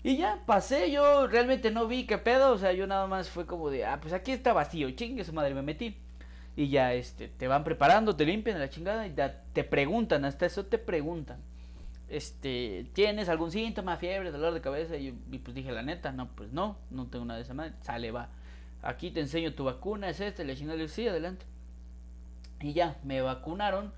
Y 0.02 0.19
ya 0.19 0.43
pasé, 0.47 0.90
yo 0.90 1.26
realmente 1.26 1.71
no 1.71 1.87
vi 1.87 2.07
qué 2.07 2.19
pedo, 2.19 2.52
o 2.52 2.59
sea, 2.59 2.73
yo 2.73 2.87
nada 2.87 3.07
más 3.07 3.28
fue 3.28 3.47
como 3.47 3.71
de, 3.71 3.85
ah, 3.85 3.99
pues 4.00 4.12
aquí 4.12 4.33
está 4.33 4.52
vacío, 4.52 4.90
chingue 4.93 5.25
su 5.25 5.33
madre, 5.33 5.55
me 5.55 5.62
metí. 5.62 5.97
Y 6.56 6.69
ya, 6.69 6.95
este, 6.95 7.28
te 7.28 7.49
van 7.49 7.65
preparando, 7.65 8.17
te 8.17 8.25
limpian 8.25 8.58
la 8.58 8.71
chingada 8.71 9.06
y 9.06 9.15
ya 9.15 9.43
te 9.52 9.65
preguntan, 9.65 10.25
hasta 10.25 10.47
eso 10.47 10.67
te 10.67 10.78
preguntan 10.78 11.41
este, 12.08 12.87
¿tienes 12.93 13.28
algún 13.28 13.50
síntoma, 13.50 13.97
fiebre, 13.97 14.30
dolor 14.30 14.54
de 14.54 14.60
cabeza? 14.60 14.97
Y, 14.97 15.08
y, 15.30 15.39
pues 15.39 15.54
dije, 15.54 15.73
la 15.73 15.82
neta, 15.82 16.13
no, 16.13 16.28
pues 16.34 16.52
no, 16.52 16.78
no 16.91 17.06
tengo 17.06 17.25
nada 17.25 17.39
de 17.39 17.45
esa 17.45 17.54
madre. 17.54 17.73
Sale, 17.82 18.10
va. 18.10 18.28
Aquí 18.82 19.10
te 19.10 19.21
enseño 19.21 19.54
tu 19.54 19.65
vacuna, 19.65 20.08
es 20.08 20.21
este, 20.21 20.45
le 20.45 20.54
dije, 20.54 20.89
sí, 20.89 21.08
adelante. 21.08 21.45
Y 22.67 22.73
ya, 22.73 22.99
me 23.05 23.21
vacunaron. 23.21 23.93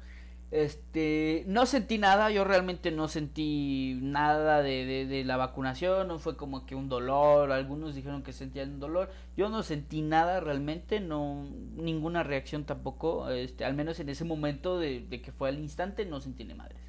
Este, 0.51 1.45
no 1.47 1.65
sentí 1.65 1.97
nada, 1.97 2.31
yo 2.31 2.45
realmente 2.45 2.91
no 2.91 3.09
sentí 3.09 3.99
nada 4.03 4.63
de, 4.63 5.07
de, 5.07 5.25
la 5.25 5.37
vacunación, 5.37 6.09
no 6.09 6.19
fue 6.19 6.37
como 6.37 6.65
que 6.65 6.75
un 6.75 6.89
dolor, 6.89 7.53
algunos 7.53 7.95
dijeron 7.95 8.23
que 8.23 8.33
sentían 8.33 8.73
un 8.73 8.81
dolor, 8.81 9.11
yo 9.37 9.51
no 9.51 9.63
sentí 9.63 10.01
nada 10.01 10.41
realmente, 10.41 11.01
no, 11.01 11.47
ninguna 11.77 12.23
reacción 12.23 12.65
tampoco, 12.65 13.29
este, 13.29 13.67
al 13.67 13.75
menos 13.75 14.01
en 14.01 14.09
ese 14.09 14.25
momento 14.25 14.79
de, 14.79 15.01
de 15.01 15.21
que 15.21 15.33
fue 15.33 15.51
al 15.51 15.59
instante 15.59 16.07
no 16.07 16.21
sentí 16.21 16.45
ni 16.45 16.55
madres. 16.55 16.81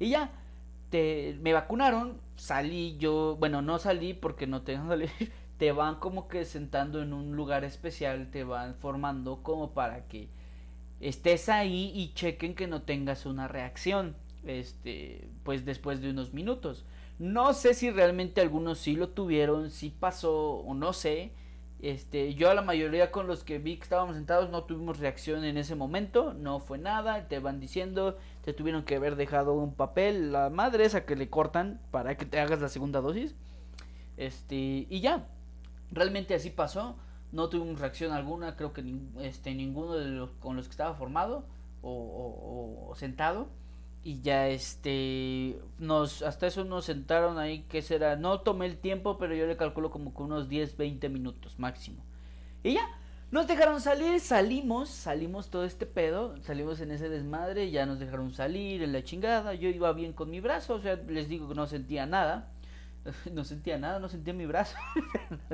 Y 0.00 0.10
ya, 0.10 0.32
te, 0.90 1.38
me 1.42 1.52
vacunaron, 1.52 2.20
salí 2.34 2.96
yo, 2.98 3.36
bueno, 3.38 3.62
no 3.62 3.78
salí 3.78 4.14
porque 4.14 4.48
no 4.48 4.62
tengo 4.62 4.88
salir, 4.88 5.10
te 5.58 5.70
van 5.70 5.96
como 5.96 6.26
que 6.26 6.44
sentando 6.44 7.02
en 7.02 7.12
un 7.12 7.36
lugar 7.36 7.62
especial, 7.62 8.30
te 8.32 8.42
van 8.42 8.74
formando 8.74 9.44
como 9.44 9.70
para 9.74 10.08
que 10.08 10.28
estés 11.00 11.48
ahí 11.48 11.92
y 11.94 12.12
chequen 12.14 12.54
que 12.54 12.66
no 12.66 12.82
tengas 12.82 13.26
una 13.26 13.48
reacción, 13.48 14.16
este, 14.44 15.28
pues 15.42 15.64
después 15.64 16.00
de 16.00 16.10
unos 16.10 16.32
minutos. 16.32 16.84
No 17.18 17.52
sé 17.52 17.74
si 17.74 17.90
realmente 17.90 18.40
algunos 18.40 18.78
sí 18.78 18.94
lo 18.96 19.08
tuvieron, 19.08 19.70
sí 19.70 19.94
pasó 19.98 20.58
o 20.60 20.74
no 20.74 20.92
sé, 20.92 21.32
este, 21.82 22.34
yo 22.34 22.50
a 22.50 22.54
la 22.54 22.60
mayoría 22.60 23.10
con 23.10 23.26
los 23.26 23.42
que 23.42 23.58
vi 23.58 23.76
que 23.76 23.84
estábamos 23.84 24.14
sentados 24.14 24.50
no 24.50 24.64
tuvimos 24.64 24.98
reacción 24.98 25.44
en 25.44 25.56
ese 25.56 25.74
momento, 25.74 26.34
no 26.34 26.60
fue 26.60 26.76
nada, 26.76 27.26
te 27.28 27.38
van 27.38 27.58
diciendo, 27.58 28.18
te 28.44 28.52
tuvieron 28.52 28.84
que 28.84 28.96
haber 28.96 29.16
dejado 29.16 29.54
un 29.54 29.74
papel, 29.74 30.30
la 30.32 30.50
madre 30.50 30.84
esa 30.84 31.06
que 31.06 31.16
le 31.16 31.30
cortan 31.30 31.80
para 31.90 32.18
que 32.18 32.26
te 32.26 32.38
hagas 32.38 32.60
la 32.60 32.68
segunda 32.68 33.00
dosis. 33.00 33.34
Este, 34.18 34.86
y 34.90 35.00
ya, 35.00 35.26
realmente 35.90 36.34
así 36.34 36.50
pasó, 36.50 36.96
no 37.32 37.48
tuvimos 37.48 37.80
reacción 37.80 38.12
alguna, 38.12 38.56
creo 38.56 38.72
que 38.72 38.84
este, 39.20 39.54
ninguno 39.54 39.94
de 39.94 40.08
los 40.08 40.30
con 40.32 40.56
los 40.56 40.66
que 40.66 40.72
estaba 40.72 40.94
formado 40.94 41.44
o, 41.82 41.90
o, 41.90 42.90
o 42.90 42.94
sentado. 42.96 43.48
Y 44.02 44.22
ya 44.22 44.48
este 44.48 45.60
nos 45.78 46.22
hasta 46.22 46.46
eso 46.46 46.64
nos 46.64 46.86
sentaron 46.86 47.38
ahí 47.38 47.64
que 47.68 47.82
será 47.82 48.16
no 48.16 48.40
tomé 48.40 48.64
el 48.64 48.78
tiempo 48.78 49.18
pero 49.18 49.34
yo 49.34 49.46
le 49.46 49.58
calculo 49.58 49.90
como 49.90 50.14
que 50.14 50.22
unos 50.22 50.48
10 50.48 50.78
20 50.78 51.08
minutos 51.10 51.58
máximo. 51.58 52.02
Y 52.62 52.74
ya 52.74 52.88
nos 53.30 53.46
dejaron 53.46 53.80
salir 53.82 54.18
salimos 54.20 54.88
salimos 54.88 55.50
todo 55.50 55.64
este 55.64 55.84
pedo 55.84 56.34
salimos 56.42 56.80
en 56.80 56.92
ese 56.92 57.10
desmadre 57.10 57.70
ya 57.70 57.84
nos 57.84 57.98
dejaron 57.98 58.32
salir 58.32 58.82
en 58.82 58.92
la 58.92 59.04
chingada 59.04 59.52
yo 59.54 59.68
iba 59.68 59.92
bien 59.92 60.14
con 60.14 60.30
mi 60.30 60.40
brazo 60.40 60.76
o 60.76 60.80
sea 60.80 60.96
les 60.96 61.28
digo 61.28 61.48
que 61.48 61.54
no 61.54 61.66
sentía 61.66 62.06
nada 62.06 62.50
no 63.32 63.44
sentía 63.44 63.78
nada 63.78 63.98
no 63.98 64.08
sentía 64.08 64.34
mi 64.34 64.46
brazo 64.46 64.76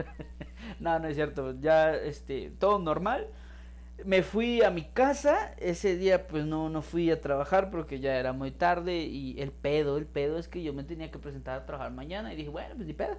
no 0.81 0.99
no 0.99 1.09
es 1.09 1.15
cierto 1.15 1.55
ya 1.61 1.95
este 1.95 2.51
todo 2.59 2.79
normal 2.79 3.29
me 4.05 4.23
fui 4.23 4.63
a 4.63 4.71
mi 4.71 4.85
casa, 4.85 5.55
ese 5.59 5.97
día 5.97 6.27
pues 6.27 6.45
no, 6.45 6.69
no 6.69 6.83
fui 6.83 7.11
a 7.11 7.21
trabajar 7.21 7.71
porque 7.71 7.99
ya 8.01 8.17
era 8.17 8.33
muy 8.33 8.51
tarde 8.51 8.99
y 9.05 9.41
el 9.41 9.53
pedo, 9.53 9.97
el 9.97 10.07
pedo 10.07 10.39
es 10.39 10.49
que 10.49 10.63
yo 10.63 10.73
me 10.73 10.85
tenía 10.85 11.11
que 11.11 11.19
presentar 11.19 11.57
a 11.61 11.67
trabajar 11.67 11.93
mañana 11.93 12.33
y 12.33 12.37
dije, 12.37 12.51
bueno, 12.51 12.75
pues 12.75 12.87
ni 12.87 12.93
pedo. 12.93 13.17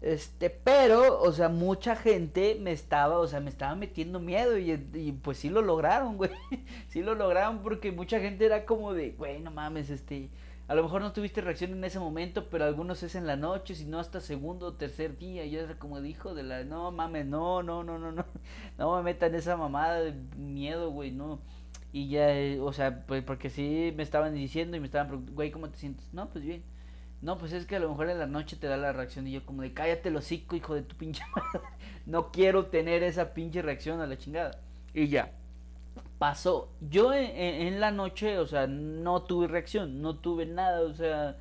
Este, 0.00 0.48
pero, 0.50 1.20
o 1.20 1.30
sea, 1.32 1.48
mucha 1.50 1.94
gente 1.94 2.56
me 2.58 2.72
estaba, 2.72 3.18
o 3.18 3.26
sea, 3.26 3.40
me 3.40 3.50
estaba 3.50 3.74
metiendo 3.74 4.18
miedo 4.18 4.56
y, 4.58 4.72
y 4.94 5.12
pues 5.12 5.38
sí 5.38 5.50
lo 5.50 5.62
lograron, 5.62 6.16
güey. 6.16 6.30
sí 6.88 7.02
lo 7.02 7.14
lograron 7.14 7.62
porque 7.62 7.92
mucha 7.92 8.18
gente 8.20 8.46
era 8.46 8.64
como 8.64 8.94
de, 8.94 9.10
güey, 9.12 9.40
no 9.40 9.50
mames, 9.50 9.90
este, 9.90 10.30
a 10.70 10.74
lo 10.76 10.84
mejor 10.84 11.02
no 11.02 11.12
tuviste 11.12 11.40
reacción 11.40 11.72
en 11.72 11.82
ese 11.82 11.98
momento, 11.98 12.48
pero 12.48 12.64
algunos 12.64 13.02
es 13.02 13.16
en 13.16 13.26
la 13.26 13.34
noche, 13.34 13.74
si 13.74 13.86
no 13.86 13.98
hasta 13.98 14.20
segundo 14.20 14.66
o 14.66 14.74
tercer 14.74 15.18
día. 15.18 15.44
Y 15.44 15.56
era 15.56 15.76
como 15.80 16.00
dijo 16.00 16.32
de 16.32 16.44
la, 16.44 16.62
no 16.62 16.92
mames, 16.92 17.26
no, 17.26 17.64
no, 17.64 17.82
no, 17.82 17.98
no, 17.98 18.12
no, 18.12 18.24
no 18.78 18.96
me 18.96 19.02
metan 19.02 19.34
esa 19.34 19.56
mamada 19.56 20.00
de 20.00 20.12
miedo, 20.36 20.92
güey, 20.92 21.10
no. 21.10 21.40
Y 21.92 22.08
ya, 22.08 22.32
eh, 22.38 22.60
o 22.60 22.72
sea, 22.72 23.04
pues 23.04 23.24
porque 23.24 23.50
sí 23.50 23.92
me 23.96 24.04
estaban 24.04 24.32
diciendo 24.32 24.76
y 24.76 24.80
me 24.80 24.86
estaban 24.86 25.08
preguntando, 25.08 25.34
güey, 25.34 25.50
¿cómo 25.50 25.68
te 25.70 25.76
sientes? 25.76 26.14
No, 26.14 26.30
pues 26.30 26.44
bien. 26.44 26.62
No, 27.20 27.36
pues 27.36 27.52
es 27.52 27.66
que 27.66 27.74
a 27.74 27.80
lo 27.80 27.88
mejor 27.88 28.08
en 28.08 28.20
la 28.20 28.26
noche 28.28 28.56
te 28.56 28.68
da 28.68 28.76
la 28.76 28.92
reacción 28.92 29.26
y 29.26 29.32
yo 29.32 29.44
como 29.44 29.62
de 29.62 29.74
cállate 29.74 30.12
los 30.12 30.26
hocico, 30.26 30.54
hijo 30.54 30.76
de 30.76 30.82
tu 30.82 30.96
pinche 30.96 31.24
madre. 31.34 31.66
No 32.06 32.30
quiero 32.30 32.66
tener 32.66 33.02
esa 33.02 33.34
pinche 33.34 33.60
reacción 33.60 34.00
a 34.00 34.06
la 34.06 34.18
chingada. 34.18 34.60
Y 34.94 35.08
ya 35.08 35.32
pasó. 36.20 36.68
Yo 36.82 37.14
en, 37.14 37.80
la 37.80 37.92
noche, 37.92 38.38
o 38.38 38.46
sea, 38.46 38.66
no 38.66 39.22
tuve 39.22 39.48
reacción, 39.48 40.02
no 40.02 40.16
tuve 40.18 40.44
nada, 40.44 40.82
o 40.82 40.92
sea, 40.92 41.38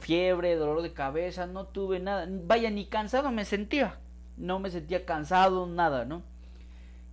fiebre, 0.00 0.56
dolor 0.56 0.82
de 0.82 0.92
cabeza, 0.92 1.46
no 1.46 1.68
tuve 1.68 2.00
nada. 2.00 2.26
Vaya, 2.28 2.70
ni 2.70 2.86
cansado 2.86 3.30
me 3.30 3.44
sentía. 3.44 4.00
No 4.36 4.58
me 4.58 4.70
sentía 4.70 5.06
cansado, 5.06 5.68
nada, 5.68 6.04
¿no? 6.04 6.22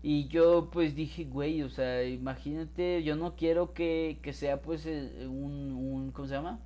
Y 0.02 0.28
yo 0.30 0.70
pues 0.72 0.96
dije, 0.96 1.26
güey, 1.26 1.62
o 1.62 1.70
sea, 1.70 2.04
imagínate, 2.04 3.04
yo 3.04 3.15
no 3.15 3.36
quiero 3.36 3.76
que, 3.76 4.17
que 4.24 4.34
sea 4.34 4.63
pues 4.63 4.88
eh, 4.88 5.28
un, 5.28 5.74
un, 5.74 6.12
¿cómo 6.12 6.28
se 6.28 6.34
llama? 6.34 6.60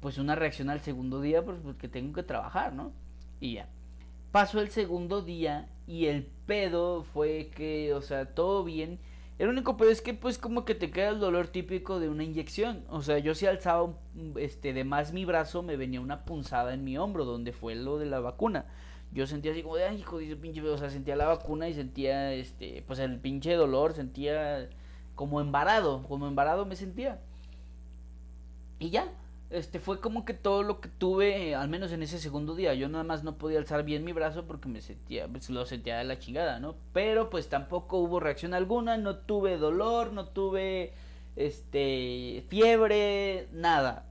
Pues 0.00 0.18
una 0.18 0.34
reacción 0.34 0.68
al 0.68 0.80
segundo 0.80 1.22
día, 1.22 1.42
pues 1.42 1.56
porque 1.64 1.88
tengo 1.88 2.12
que 2.12 2.22
trabajar, 2.22 2.74
¿no? 2.74 2.92
Y 3.40 3.54
ya. 3.54 3.68
Pasó 4.30 4.60
el 4.60 4.68
segundo 4.68 5.22
día 5.22 5.70
y 5.86 6.06
el 6.06 6.24
pedo 6.46 7.04
fue 7.04 7.50
que, 7.54 7.94
o 7.94 8.02
sea, 8.02 8.26
todo 8.34 8.62
bien. 8.62 9.00
El 9.42 9.48
único 9.48 9.76
pedo 9.76 9.90
es 9.90 10.02
que 10.02 10.14
pues 10.14 10.38
como 10.38 10.64
que 10.64 10.76
te 10.76 10.92
queda 10.92 11.08
el 11.08 11.18
dolor 11.18 11.48
típico 11.48 11.98
de 11.98 12.08
una 12.08 12.22
inyección. 12.22 12.84
O 12.88 13.02
sea, 13.02 13.18
yo 13.18 13.34
si 13.34 13.46
alzaba 13.46 13.92
este 14.36 14.72
de 14.72 14.84
más 14.84 15.12
mi 15.12 15.24
brazo 15.24 15.62
me 15.62 15.76
venía 15.76 16.00
una 16.00 16.24
punzada 16.24 16.74
en 16.74 16.84
mi 16.84 16.96
hombro 16.96 17.24
donde 17.24 17.52
fue 17.52 17.74
lo 17.74 17.98
de 17.98 18.06
la 18.06 18.20
vacuna 18.20 18.66
yo 19.12 19.26
sentía 19.26 19.52
así 19.52 19.62
como 19.62 19.76
de, 19.76 19.84
ay, 19.84 19.98
hijo 19.98 20.18
de 20.18 20.36
pinche, 20.36 20.62
o 20.62 20.78
sea, 20.78 20.90
sentía 20.90 21.16
la 21.16 21.26
vacuna 21.26 21.68
y 21.68 21.74
sentía, 21.74 22.32
este, 22.32 22.82
pues 22.86 22.98
el 22.98 23.18
pinche 23.20 23.54
dolor, 23.54 23.92
sentía 23.92 24.70
como 25.14 25.40
embarado, 25.40 26.02
como 26.04 26.26
embarado 26.26 26.64
me 26.64 26.76
sentía. 26.76 27.20
Y 28.78 28.90
ya, 28.90 29.12
este, 29.52 29.80
fue 29.80 30.00
como 30.00 30.24
que 30.24 30.34
todo 30.34 30.62
lo 30.62 30.80
que 30.80 30.88
tuve, 30.88 31.54
al 31.54 31.68
menos 31.68 31.92
en 31.92 32.02
ese 32.02 32.18
segundo 32.18 32.54
día, 32.54 32.74
yo 32.74 32.88
nada 32.88 33.04
más 33.04 33.22
no 33.22 33.36
podía 33.36 33.58
alzar 33.58 33.84
bien 33.84 34.04
mi 34.04 34.12
brazo 34.12 34.46
porque 34.46 34.68
me 34.68 34.80
sentía, 34.80 35.28
pues 35.28 35.50
lo 35.50 35.66
sentía 35.66 35.98
de 35.98 36.04
la 36.04 36.18
chingada, 36.18 36.58
¿no? 36.58 36.74
Pero 36.92 37.30
pues 37.30 37.48
tampoco 37.48 37.98
hubo 37.98 38.18
reacción 38.18 38.54
alguna, 38.54 38.96
no 38.96 39.16
tuve 39.18 39.58
dolor, 39.58 40.12
no 40.12 40.26
tuve, 40.26 40.94
este, 41.36 42.44
fiebre, 42.48 43.48
nada. 43.52 44.06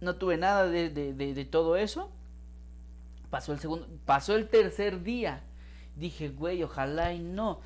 No 0.00 0.16
tuve 0.16 0.36
nada 0.36 0.66
de, 0.66 0.90
de, 0.90 1.12
de 1.12 1.44
todo 1.44 1.76
eso. 1.76 2.10
Pasó 3.30 3.52
el 3.52 3.60
segundo, 3.60 3.86
pasó 4.04 4.36
el 4.36 4.48
tercer 4.48 5.02
día. 5.02 5.42
Dije, 5.96 6.28
güey, 6.28 6.62
ojalá 6.62 7.12
y 7.12 7.20
no. 7.20 7.60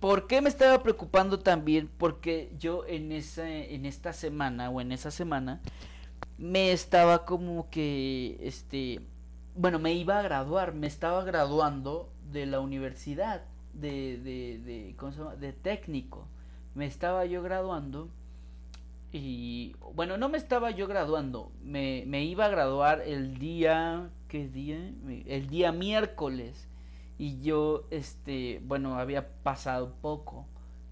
¿Por 0.00 0.26
qué 0.26 0.40
me 0.40 0.48
estaba 0.48 0.82
preocupando 0.82 1.38
también? 1.40 1.90
Porque 1.98 2.52
yo 2.58 2.84
en 2.86 3.12
esa, 3.12 3.48
en 3.48 3.86
esta 3.86 4.12
semana 4.12 4.70
o 4.70 4.80
en 4.80 4.92
esa 4.92 5.10
semana 5.10 5.60
me 6.38 6.72
estaba 6.72 7.24
como 7.24 7.70
que, 7.70 8.38
este, 8.42 9.00
bueno, 9.54 9.78
me 9.78 9.94
iba 9.94 10.18
a 10.18 10.22
graduar, 10.22 10.74
me 10.74 10.86
estaba 10.86 11.24
graduando 11.24 12.12
de 12.30 12.46
la 12.46 12.60
universidad, 12.60 13.42
de, 13.72 14.18
de, 14.18 14.58
de, 14.58 14.94
¿cómo 14.96 15.12
se 15.12 15.18
llama? 15.18 15.36
De 15.36 15.52
técnico. 15.52 16.28
Me 16.74 16.86
estaba 16.86 17.24
yo 17.24 17.42
graduando 17.42 18.10
y, 19.12 19.74
bueno, 19.94 20.18
no 20.18 20.28
me 20.28 20.36
estaba 20.38 20.70
yo 20.70 20.86
graduando, 20.86 21.52
me, 21.62 22.04
me 22.06 22.24
iba 22.24 22.46
a 22.46 22.48
graduar 22.48 23.02
el 23.06 23.38
día 23.38 24.10
¿qué 24.28 24.48
día? 24.48 24.92
El 25.26 25.48
día 25.48 25.72
miércoles. 25.72 26.68
Y 27.18 27.40
yo, 27.40 27.86
este, 27.90 28.60
bueno, 28.64 28.98
había 28.98 29.28
pasado 29.42 29.94
poco. 30.02 30.46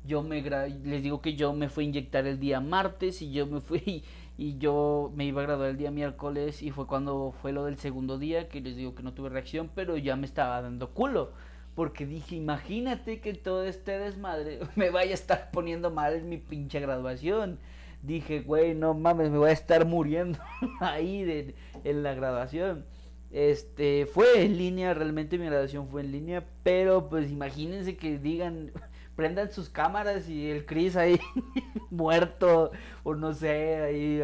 Yo 0.05 0.23
me, 0.23 0.43
les 0.43 1.03
digo 1.03 1.21
que 1.21 1.35
yo 1.35 1.53
me 1.53 1.69
fui 1.69 1.85
a 1.85 1.89
inyectar 1.89 2.27
el 2.27 2.39
día 2.39 2.61
martes 2.61 3.23
y 3.23 3.33
yo 3.33 3.47
me 3.47 3.61
fui 3.61 4.05
y 4.39 4.59
yo 4.59 5.13
me 5.15 5.25
iba 5.25 5.43
a 5.43 5.47
graduar 5.47 5.71
el 5.71 5.77
día 5.77 5.91
miércoles 5.91 6.63
y 6.63 6.71
fue 6.71 6.87
cuando 6.87 7.33
fue 7.41 7.53
lo 7.53 7.65
del 7.65 7.79
segundo 7.79 8.19
día 8.19 8.49
que 8.49 8.61
les 8.61 8.77
digo 8.77 8.95
que 8.95 9.03
no 9.03 9.15
tuve 9.15 9.31
reacción, 9.31 9.71
pero 9.75 9.97
ya 9.97 10.17
me 10.17 10.27
estaba 10.27 10.61
dando 10.61 10.91
culo. 10.91 11.33
Porque 11.75 12.07
dije, 12.07 12.37
imagínate 12.37 13.21
que 13.21 13.35
todo 13.35 13.65
este 13.65 13.99
desmadre 13.99 14.61
me 14.77 14.91
vaya 14.91 15.13
a 15.13 15.15
estar 15.15 15.51
poniendo 15.51 15.91
mal 15.91 16.15
en 16.15 16.29
mi 16.29 16.39
pinche 16.39 16.81
graduación. 16.81 17.59
Dije, 18.03 18.41
güey, 18.41 18.75
no 18.75 18.93
mames, 18.95 19.31
me 19.31 19.39
voy 19.39 19.51
a 19.51 19.53
estar 19.53 19.87
muriendo 19.87 20.39
ahí 20.81 21.25
de, 21.25 21.55
en 21.85 22.03
la 22.03 22.15
graduación. 22.15 22.85
Este, 23.31 24.07
fue 24.07 24.45
en 24.45 24.59
línea, 24.59 24.95
realmente 24.95 25.39
mi 25.39 25.47
graduación 25.47 25.89
fue 25.89 26.03
en 26.03 26.13
línea, 26.13 26.45
pero 26.63 27.09
pues 27.09 27.33
imagínense 27.33 27.97
que 27.97 28.19
digan, 28.19 28.71
prendan 29.17 29.51
sus 29.51 29.69
cámaras 29.69 30.29
y 30.29 30.51
el 30.51 30.67
Chris 30.67 30.97
ahí 30.97 31.21
muerto, 31.91 32.73
o 33.03 33.15
no 33.15 33.33
sé, 33.33 33.77
ahí 33.83 34.23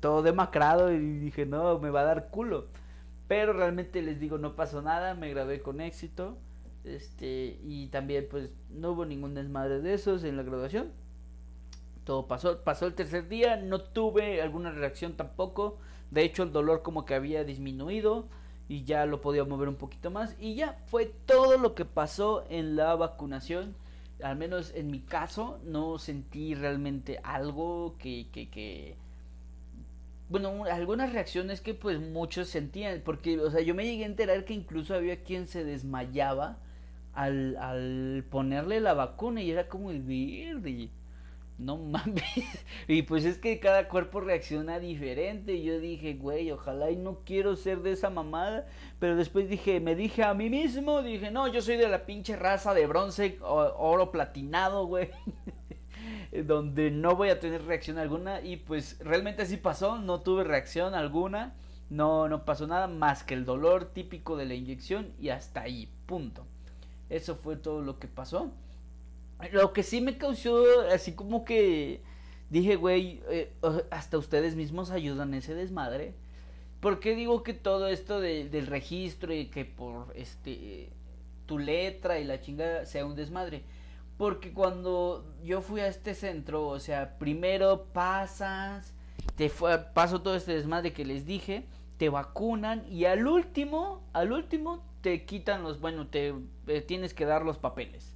todo 0.00 0.22
demacrado 0.22 0.92
y 0.92 0.98
dije, 1.18 1.46
no, 1.46 1.78
me 1.78 1.90
va 1.90 2.00
a 2.00 2.04
dar 2.04 2.28
culo. 2.30 2.66
Pero 3.28 3.52
realmente 3.52 4.02
les 4.02 4.18
digo, 4.18 4.38
no 4.38 4.56
pasó 4.56 4.82
nada, 4.82 5.14
me 5.14 5.30
gradué 5.30 5.60
con 5.60 5.80
éxito. 5.80 6.36
Este, 6.84 7.58
y 7.62 7.88
también 7.88 8.26
pues 8.30 8.50
no 8.70 8.92
hubo 8.92 9.04
ningún 9.04 9.34
desmadre 9.34 9.80
de 9.80 9.94
esos 9.94 10.24
en 10.24 10.36
la 10.36 10.42
graduación. 10.42 10.92
Todo 12.04 12.26
pasó, 12.26 12.64
pasó 12.64 12.86
el 12.86 12.94
tercer 12.94 13.28
día, 13.28 13.56
no 13.56 13.82
tuve 13.82 14.40
alguna 14.42 14.72
reacción 14.72 15.12
tampoco. 15.12 15.78
De 16.10 16.22
hecho, 16.24 16.42
el 16.42 16.52
dolor 16.52 16.82
como 16.82 17.04
que 17.04 17.14
había 17.14 17.44
disminuido 17.44 18.26
y 18.68 18.84
ya 18.84 19.04
lo 19.04 19.20
podía 19.20 19.44
mover 19.44 19.68
un 19.68 19.76
poquito 19.76 20.10
más 20.10 20.36
y 20.38 20.54
ya 20.54 20.78
fue 20.86 21.06
todo 21.26 21.58
lo 21.58 21.74
que 21.74 21.84
pasó 21.84 22.44
en 22.48 22.76
la 22.76 22.94
vacunación 22.94 23.74
al 24.22 24.36
menos 24.36 24.72
en 24.74 24.90
mi 24.90 25.00
caso 25.00 25.60
no 25.64 25.98
sentí 25.98 26.54
realmente 26.54 27.20
algo 27.22 27.96
que, 27.98 28.26
que, 28.32 28.48
que 28.48 28.96
bueno, 30.30 30.64
algunas 30.64 31.12
reacciones 31.12 31.60
que 31.60 31.74
pues 31.74 32.00
muchos 32.00 32.48
sentían, 32.48 33.02
porque, 33.04 33.40
o 33.40 33.50
sea, 33.50 33.62
yo 33.62 33.74
me 33.74 33.84
llegué 33.84 34.04
a 34.04 34.06
enterar 34.06 34.44
que 34.44 34.54
incluso 34.54 34.94
había 34.94 35.22
quien 35.22 35.48
se 35.48 35.64
desmayaba 35.64 36.58
al, 37.14 38.24
ponerle 38.30 38.80
la 38.80 38.94
vacuna 38.94 39.42
y 39.42 39.50
era 39.50 39.68
como 39.68 39.90
el 39.90 40.02
verde 40.02 40.88
no 41.60 41.76
mames. 41.76 42.24
Y 42.88 43.02
pues 43.02 43.24
es 43.24 43.38
que 43.38 43.60
cada 43.60 43.88
cuerpo 43.88 44.20
reacciona 44.20 44.78
diferente. 44.80 45.62
Yo 45.62 45.78
dije, 45.78 46.14
güey, 46.14 46.50
ojalá 46.50 46.90
y 46.90 46.96
no 46.96 47.20
quiero 47.24 47.56
ser 47.56 47.82
de 47.82 47.92
esa 47.92 48.10
mamada. 48.10 48.66
Pero 48.98 49.16
después 49.16 49.48
dije, 49.48 49.80
me 49.80 49.94
dije 49.94 50.24
a 50.24 50.34
mí 50.34 50.50
mismo, 50.50 51.02
dije, 51.02 51.30
no, 51.30 51.46
yo 51.48 51.62
soy 51.62 51.76
de 51.76 51.88
la 51.88 52.06
pinche 52.06 52.36
raza 52.36 52.74
de 52.74 52.86
bronce, 52.86 53.38
oro 53.42 54.10
platinado, 54.10 54.86
güey. 54.86 55.10
Donde 56.46 56.90
no 56.90 57.16
voy 57.16 57.28
a 57.28 57.40
tener 57.40 57.64
reacción 57.64 57.98
alguna. 57.98 58.40
Y 58.40 58.56
pues 58.56 58.98
realmente 59.00 59.42
así 59.42 59.56
pasó, 59.56 59.98
no 59.98 60.20
tuve 60.20 60.44
reacción 60.44 60.94
alguna. 60.94 61.54
No, 61.90 62.28
no 62.28 62.44
pasó 62.44 62.66
nada 62.66 62.86
más 62.86 63.24
que 63.24 63.34
el 63.34 63.44
dolor 63.44 63.86
típico 63.86 64.36
de 64.36 64.46
la 64.46 64.54
inyección 64.54 65.12
y 65.18 65.30
hasta 65.30 65.62
ahí, 65.62 65.88
punto. 66.06 66.46
Eso 67.08 67.34
fue 67.36 67.56
todo 67.56 67.82
lo 67.82 67.98
que 67.98 68.06
pasó. 68.08 68.52
Lo 69.52 69.72
que 69.72 69.82
sí 69.82 70.00
me 70.00 70.18
causó, 70.18 70.64
así 70.92 71.12
como 71.12 71.44
que 71.44 72.02
dije, 72.50 72.76
güey, 72.76 73.22
eh, 73.30 73.52
hasta 73.90 74.18
ustedes 74.18 74.56
mismos 74.56 74.90
ayudan 74.90 75.34
ese 75.34 75.54
desmadre. 75.54 76.14
¿Por 76.80 76.98
qué 77.00 77.14
digo 77.14 77.42
que 77.42 77.52
todo 77.54 77.88
esto 77.88 78.20
del 78.20 78.66
registro 78.66 79.34
y 79.34 79.46
que 79.46 79.64
por 79.64 80.12
este 80.16 80.90
tu 81.46 81.58
letra 81.58 82.18
y 82.20 82.24
la 82.24 82.40
chingada 82.40 82.86
sea 82.86 83.04
un 83.04 83.14
desmadre? 83.14 83.64
Porque 84.16 84.52
cuando 84.52 85.34
yo 85.42 85.62
fui 85.62 85.80
a 85.80 85.88
este 85.88 86.14
centro, 86.14 86.68
o 86.68 86.80
sea, 86.80 87.18
primero 87.18 87.86
pasas, 87.92 88.94
te 89.36 89.48
fue, 89.48 89.78
paso 89.78 90.22
todo 90.22 90.36
este 90.36 90.54
desmadre 90.54 90.92
que 90.92 91.04
les 91.04 91.26
dije, 91.26 91.64
te 91.96 92.08
vacunan 92.08 92.84
y 92.90 93.04
al 93.04 93.26
último, 93.26 94.02
al 94.12 94.32
último 94.32 94.82
te 95.00 95.24
quitan 95.24 95.62
los, 95.62 95.80
bueno, 95.80 96.06
te 96.06 96.34
eh, 96.66 96.80
tienes 96.80 97.14
que 97.14 97.24
dar 97.26 97.44
los 97.44 97.58
papeles. 97.58 98.14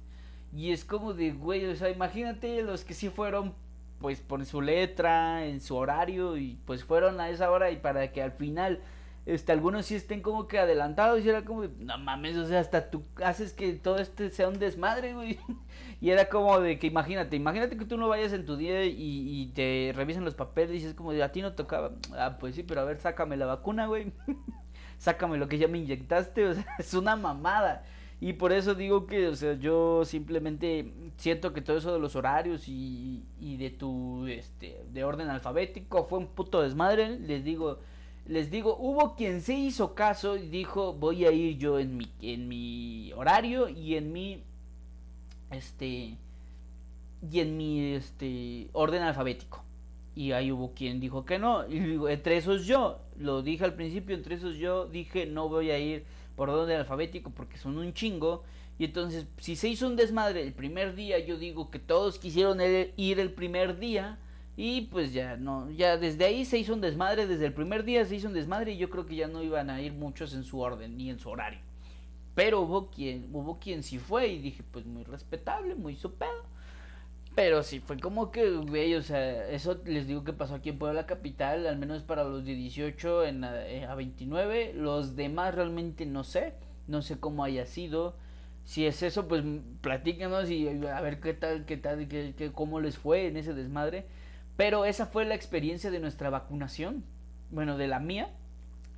Y 0.55 0.71
es 0.71 0.85
como 0.85 1.13
de, 1.13 1.33
güey, 1.33 1.65
o 1.65 1.75
sea, 1.75 1.89
imagínate 1.89 2.63
los 2.63 2.85
que 2.85 2.93
sí 2.93 3.09
fueron, 3.09 3.53
pues, 3.99 4.21
por 4.21 4.45
su 4.45 4.61
letra, 4.61 5.45
en 5.45 5.59
su 5.59 5.75
horario, 5.75 6.37
y 6.37 6.57
pues 6.65 6.85
fueron 6.85 7.19
a 7.19 7.29
esa 7.29 7.51
hora 7.51 7.71
y 7.71 7.75
para 7.75 8.13
que 8.13 8.23
al 8.23 8.31
final, 8.31 8.79
este, 9.25 9.51
algunos 9.51 9.85
sí 9.85 9.95
estén 9.95 10.21
como 10.21 10.47
que 10.47 10.57
adelantados 10.57 11.25
y 11.25 11.29
era 11.29 11.43
como 11.43 11.65
no 11.79 11.97
mames, 11.97 12.37
o 12.37 12.47
sea, 12.47 12.61
hasta 12.61 12.89
tú 12.89 13.03
haces 13.23 13.51
que 13.51 13.73
todo 13.73 13.97
este 13.97 14.29
sea 14.29 14.47
un 14.47 14.59
desmadre, 14.59 15.13
güey. 15.13 15.39
Y 16.01 16.09
era 16.11 16.29
como 16.29 16.59
de 16.59 16.77
que 16.77 16.87
imagínate, 16.87 17.35
imagínate 17.35 17.77
que 17.77 17.85
tú 17.85 17.97
no 17.97 18.09
vayas 18.09 18.31
en 18.33 18.45
tu 18.45 18.57
día 18.57 18.85
y, 18.85 19.51
te 19.55 19.91
revisen 19.95 20.25
los 20.25 20.35
papeles 20.35 20.83
y 20.83 20.85
es 20.85 20.93
como 20.93 21.13
de, 21.13 21.23
a 21.23 21.31
ti 21.31 21.41
no 21.41 21.53
tocaba. 21.53 21.93
Ah, 22.17 22.37
pues 22.39 22.55
sí, 22.55 22.63
pero 22.63 22.81
a 22.81 22.83
ver, 22.83 22.97
sácame 22.97 23.37
la 23.37 23.45
vacuna, 23.45 23.87
güey. 23.87 24.11
sácame 24.99 25.37
lo 25.37 25.47
que 25.47 25.57
ya 25.57 25.67
me 25.67 25.79
inyectaste, 25.79 26.45
o 26.45 26.53
sea, 26.53 26.65
es 26.79 26.93
una 26.93 27.15
mamada. 27.15 27.85
Y 28.21 28.33
por 28.33 28.53
eso 28.53 28.75
digo 28.75 29.07
que, 29.07 29.27
o 29.27 29.35
sea, 29.35 29.55
yo 29.55 30.05
simplemente 30.05 30.91
siento 31.17 31.53
que 31.53 31.61
todo 31.61 31.77
eso 31.77 31.93
de 31.93 31.99
los 31.99 32.15
horarios 32.15 32.67
y, 32.67 33.23
y 33.39 33.57
de 33.57 33.69
tu, 33.69 34.25
este, 34.27 34.83
de 34.91 35.03
orden 35.03 35.29
alfabético 35.29 36.05
fue 36.05 36.19
un 36.19 36.27
puto 36.27 36.61
desmadre. 36.61 37.19
Les 37.19 37.43
digo, 37.43 37.79
les 38.25 38.49
digo, 38.49 38.77
hubo 38.79 39.15
quien 39.15 39.41
se 39.41 39.53
hizo 39.53 39.95
caso 39.95 40.37
y 40.37 40.47
dijo, 40.47 40.93
voy 40.93 41.25
a 41.25 41.31
ir 41.31 41.57
yo 41.57 41.77
en 41.77 41.97
mi, 41.97 42.11
en 42.21 42.47
mi 42.47 43.11
horario 43.13 43.67
y 43.69 43.95
en 43.95 44.11
mi, 44.11 44.43
este, 45.51 46.17
y 47.29 47.39
en 47.39 47.57
mi, 47.57 47.93
este, 47.93 48.69
orden 48.71 49.03
alfabético. 49.03 49.63
Y 50.15 50.31
ahí 50.31 50.51
hubo 50.51 50.73
quien 50.73 51.01
dijo 51.01 51.25
que 51.25 51.37
no. 51.37 51.67
Y 51.67 51.79
digo, 51.79 52.07
entre 52.07 52.37
esos 52.37 52.65
yo, 52.65 53.01
lo 53.17 53.41
dije 53.41 53.65
al 53.65 53.73
principio, 53.73 54.15
entre 54.15 54.35
esos 54.35 54.55
yo 54.55 54.85
dije, 54.85 55.25
no 55.25 55.49
voy 55.49 55.71
a 55.71 55.77
ir 55.77 56.05
por 56.35 56.49
orden 56.49 56.79
alfabético 56.79 57.31
porque 57.31 57.57
son 57.57 57.77
un 57.77 57.93
chingo. 57.93 58.43
Y 58.77 58.85
entonces, 58.85 59.25
si 59.37 59.55
se 59.55 59.69
hizo 59.69 59.87
un 59.87 59.95
desmadre 59.95 60.41
el 60.41 60.53
primer 60.53 60.95
día, 60.95 61.19
yo 61.19 61.37
digo 61.37 61.71
que 61.71 61.79
todos 61.79 62.19
quisieron 62.19 62.59
ir 62.97 63.19
el 63.19 63.31
primer 63.31 63.79
día. 63.79 64.19
Y 64.57 64.83
pues 64.83 65.11
ya 65.11 65.35
no, 65.35 65.69
ya 65.71 65.97
desde 65.97 66.25
ahí 66.25 66.45
se 66.45 66.57
hizo 66.57 66.73
un 66.73 66.81
desmadre, 66.81 67.27
desde 67.27 67.45
el 67.45 67.53
primer 67.53 67.83
día 67.83 68.05
se 68.05 68.15
hizo 68.15 68.27
un 68.29 68.33
desmadre 68.33 68.71
y 68.71 68.77
yo 68.77 68.89
creo 68.89 69.05
que 69.05 69.15
ya 69.15 69.27
no 69.27 69.43
iban 69.43 69.69
a 69.69 69.81
ir 69.81 69.91
muchos 69.91 70.33
en 70.33 70.45
su 70.45 70.61
orden 70.61 70.95
ni 70.95 71.09
en 71.09 71.19
su 71.19 71.29
horario. 71.29 71.59
pero 72.35 72.61
hubo 72.61 72.89
quien, 72.89 73.29
hubo 73.33 73.59
quien 73.59 73.83
sí 73.83 73.97
fue 73.99 74.27
y 74.27 74.39
dije, 74.39 74.63
pues 74.71 74.85
muy 74.85 75.03
respetable, 75.03 75.75
muy 75.75 75.95
su. 75.95 76.11
Pero 77.35 77.63
sí, 77.63 77.81
fue 77.81 77.99
como 77.99 78.31
que, 78.31 78.49
güey, 78.49 78.95
o 78.95 79.01
sea, 79.01 79.49
eso 79.49 79.81
les 79.85 80.07
digo 80.07 80.23
que 80.23 80.31
pasó 80.31 80.55
aquí 80.55 80.69
en 80.69 80.79
Puebla 80.79 81.05
Capital, 81.05 81.67
al 81.67 81.77
menos 81.77 82.01
para 82.01 82.23
los 82.23 82.45
de 82.45 82.55
18 82.55 83.25
en, 83.25 83.43
eh, 83.43 83.85
a 83.85 83.93
29. 83.93 84.73
Los 84.73 85.17
demás 85.17 85.53
realmente 85.53 86.05
no 86.05 86.23
sé, 86.23 86.53
no 86.87 87.01
sé 87.01 87.19
cómo 87.19 87.43
haya 87.43 87.65
sido. 87.65 88.15
Si 88.63 88.85
es 88.85 89.03
eso, 89.03 89.27
pues 89.27 89.43
platícanos 89.81 90.49
y 90.49 90.67
a 90.87 91.01
ver 91.01 91.19
qué 91.19 91.33
tal, 91.33 91.65
qué 91.65 91.75
tal, 91.75 92.07
qué, 92.07 92.33
qué, 92.37 92.53
cómo 92.53 92.79
les 92.79 92.97
fue 92.97 93.27
en 93.27 93.35
ese 93.35 93.53
desmadre. 93.53 94.05
Pero 94.55 94.85
esa 94.85 95.05
fue 95.05 95.25
la 95.25 95.35
experiencia 95.35 95.91
de 95.91 95.99
nuestra 95.99 96.29
vacunación. 96.29 97.03
Bueno, 97.51 97.77
de 97.77 97.87
la 97.87 97.99
mía, 97.99 98.29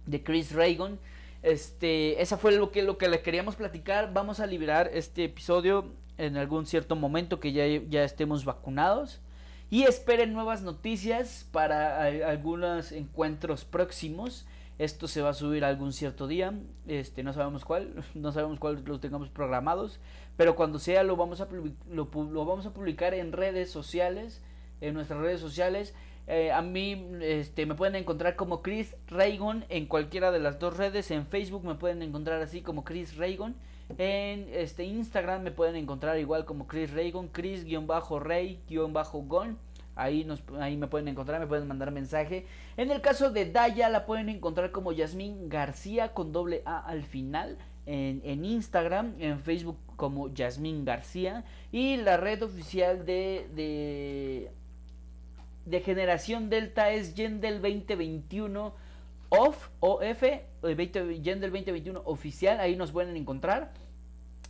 de 0.06 0.23
Chris 0.23 0.52
Reagan. 0.52 1.00
Este, 1.41 2.21
esa 2.21 2.38
fue 2.38 2.52
lo 2.52 2.71
que, 2.71 2.84
lo 2.84 3.00
que 3.00 3.10
le 3.10 3.21
queríamos 3.21 3.56
platicar. 3.56 4.13
Vamos 4.13 4.39
a 4.39 4.45
liberar 4.45 4.91
este 4.93 5.26
episodio 5.26 5.91
en 6.17 6.38
algún 6.38 6.65
cierto 6.65 6.95
momento 6.95 7.39
que 7.39 7.51
ya, 7.51 7.65
ya 7.89 8.03
estemos 8.03 8.45
vacunados. 8.45 9.21
Y 9.69 9.84
esperen 9.84 10.32
nuevas 10.32 10.62
noticias 10.62 11.47
para 11.51 12.03
algunos 12.03 12.91
encuentros 12.91 13.65
próximos. 13.65 14.45
Esto 14.80 15.08
se 15.08 15.21
va 15.21 15.30
a 15.30 15.34
subir 15.34 15.65
algún 15.65 15.91
cierto 15.91 16.27
día. 16.27 16.53
Este, 16.88 17.23
no 17.23 17.34
sabemos 17.34 17.65
cuál. 17.65 18.03
No 18.15 18.32
sabemos 18.32 18.60
cuál 18.60 18.84
lo 18.86 18.99
tengamos 18.99 19.30
programados. 19.30 19.99
Pero 20.38 20.56
cuando 20.56 20.80
sea 20.80 21.03
lo 21.03 21.15
vamos 21.17 21.41
a, 21.41 21.47
lo 21.89 22.45
vamos 22.45 22.65
a 22.65 22.73
publicar 22.73 23.13
en 23.13 23.32
redes 23.32 23.69
sociales. 23.69 24.41
En 24.80 24.93
nuestras 24.93 25.19
redes 25.19 25.41
sociales. 25.41 25.93
Eh, 26.27 26.51
a 26.51 26.62
mí 26.62 27.08
este, 27.21 27.65
me 27.65 27.73
pueden 27.73 27.95
encontrar 27.95 28.36
como 28.36 28.62
Chris 28.62 28.95
Raygon 29.08 29.63
en 29.69 29.86
cualquiera 29.86 30.32
de 30.32 30.39
las 30.39 30.60
dos 30.60 30.75
redes. 30.75 31.10
En 31.10 31.25
Facebook 31.25 31.63
me 31.65 31.75
pueden 31.75 32.01
encontrar 32.01 32.41
así 32.41 32.62
como 32.62 32.84
Chris 32.84 33.17
Raygon. 33.17 33.56
En 33.97 34.50
este 34.52 34.84
Instagram 34.84 35.43
me 35.43 35.52
pueden 35.52 35.76
encontrar 35.76 36.19
igual 36.19 36.45
como 36.45 36.67
Chris 36.67 36.91
Raygon, 36.91 37.30
Chris-Ray-Gon. 37.30 39.58
Ahí, 39.95 40.26
nos, 40.26 40.43
ahí 40.60 40.78
me 40.78 40.88
pueden 40.88 41.08
encontrar, 41.08 41.39
me 41.39 41.47
pueden 41.47 41.67
mandar 41.67 41.91
mensaje. 41.91 42.45
En 42.76 42.91
el 42.91 43.02
caso 43.02 43.32
de 43.32 43.50
Daya 43.50 43.89
la 43.89 44.06
pueden 44.06 44.30
encontrar 44.30 44.71
como 44.71 44.91
Yasmín 44.91 45.50
García 45.50 46.13
con 46.13 46.32
doble 46.32 46.62
A 46.65 46.80
al 46.80 47.04
final. 47.04 47.58
En, 47.88 48.21
en, 48.26 48.43
Instagram, 48.43 49.15
en 49.17 49.39
Facebook 49.39 49.78
como 49.95 50.32
Yasmín 50.34 50.84
García. 50.84 51.45
Y 51.71 51.95
la 51.97 52.17
red 52.17 52.43
oficial 52.43 53.06
de, 53.06 53.47
de, 53.56 54.52
de 55.65 55.80
Generación 55.80 56.50
Delta 56.50 56.91
es 56.91 57.15
Yendel 57.15 57.62
2021 57.62 58.73
off, 59.29 59.69
OF, 59.79 60.23
Gender 60.63 61.51
2021 61.51 62.01
oficial, 62.05 62.59
ahí 62.59 62.75
nos 62.75 62.91
pueden 62.91 63.15
encontrar 63.15 63.73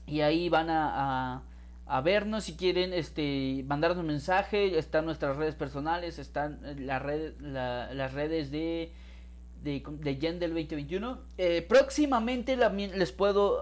y 0.05 0.21
ahí 0.21 0.49
van 0.49 0.69
a, 0.69 1.43
a, 1.85 2.01
vernos 2.01 2.45
si 2.45 2.55
quieren 2.55 2.93
este 2.93 3.63
mandarnos 3.67 3.99
un 3.99 4.07
mensaje, 4.07 4.77
están 4.77 5.05
nuestras 5.05 5.35
redes 5.35 5.55
personales, 5.55 6.19
están 6.19 6.59
la 6.85 6.99
red, 6.99 7.33
las 7.41 8.13
redes 8.13 8.51
de 8.51 8.91
de, 9.63 9.83
de 9.85 10.15
Gender 10.15 10.49
2021. 10.49 11.19
Eh, 11.37 11.65
próximamente 11.67 12.57
les 12.57 13.11
puedo 13.11 13.61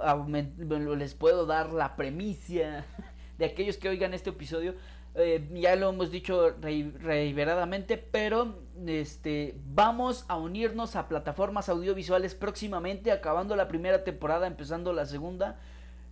les 0.95 1.13
puedo 1.13 1.45
dar 1.45 1.73
la 1.73 1.95
premicia 1.95 2.85
de 3.37 3.45
aquellos 3.45 3.77
que 3.77 3.89
oigan 3.89 4.13
este 4.13 4.29
episodio 4.29 4.75
eh, 5.17 5.47
ya 5.53 5.75
lo 5.77 5.89
hemos 5.89 6.11
dicho 6.11 6.55
reiteradamente, 6.59 7.97
pero 7.97 8.59
este 8.85 9.55
vamos 9.65 10.25
a 10.27 10.37
unirnos 10.37 10.97
a 10.97 11.07
plataformas 11.07 11.69
audiovisuales 11.69 12.35
próximamente, 12.35 13.11
acabando 13.11 13.55
la 13.55 13.69
primera 13.69 14.03
temporada, 14.03 14.45
empezando 14.47 14.91
la 14.91 15.05
segunda. 15.05 15.59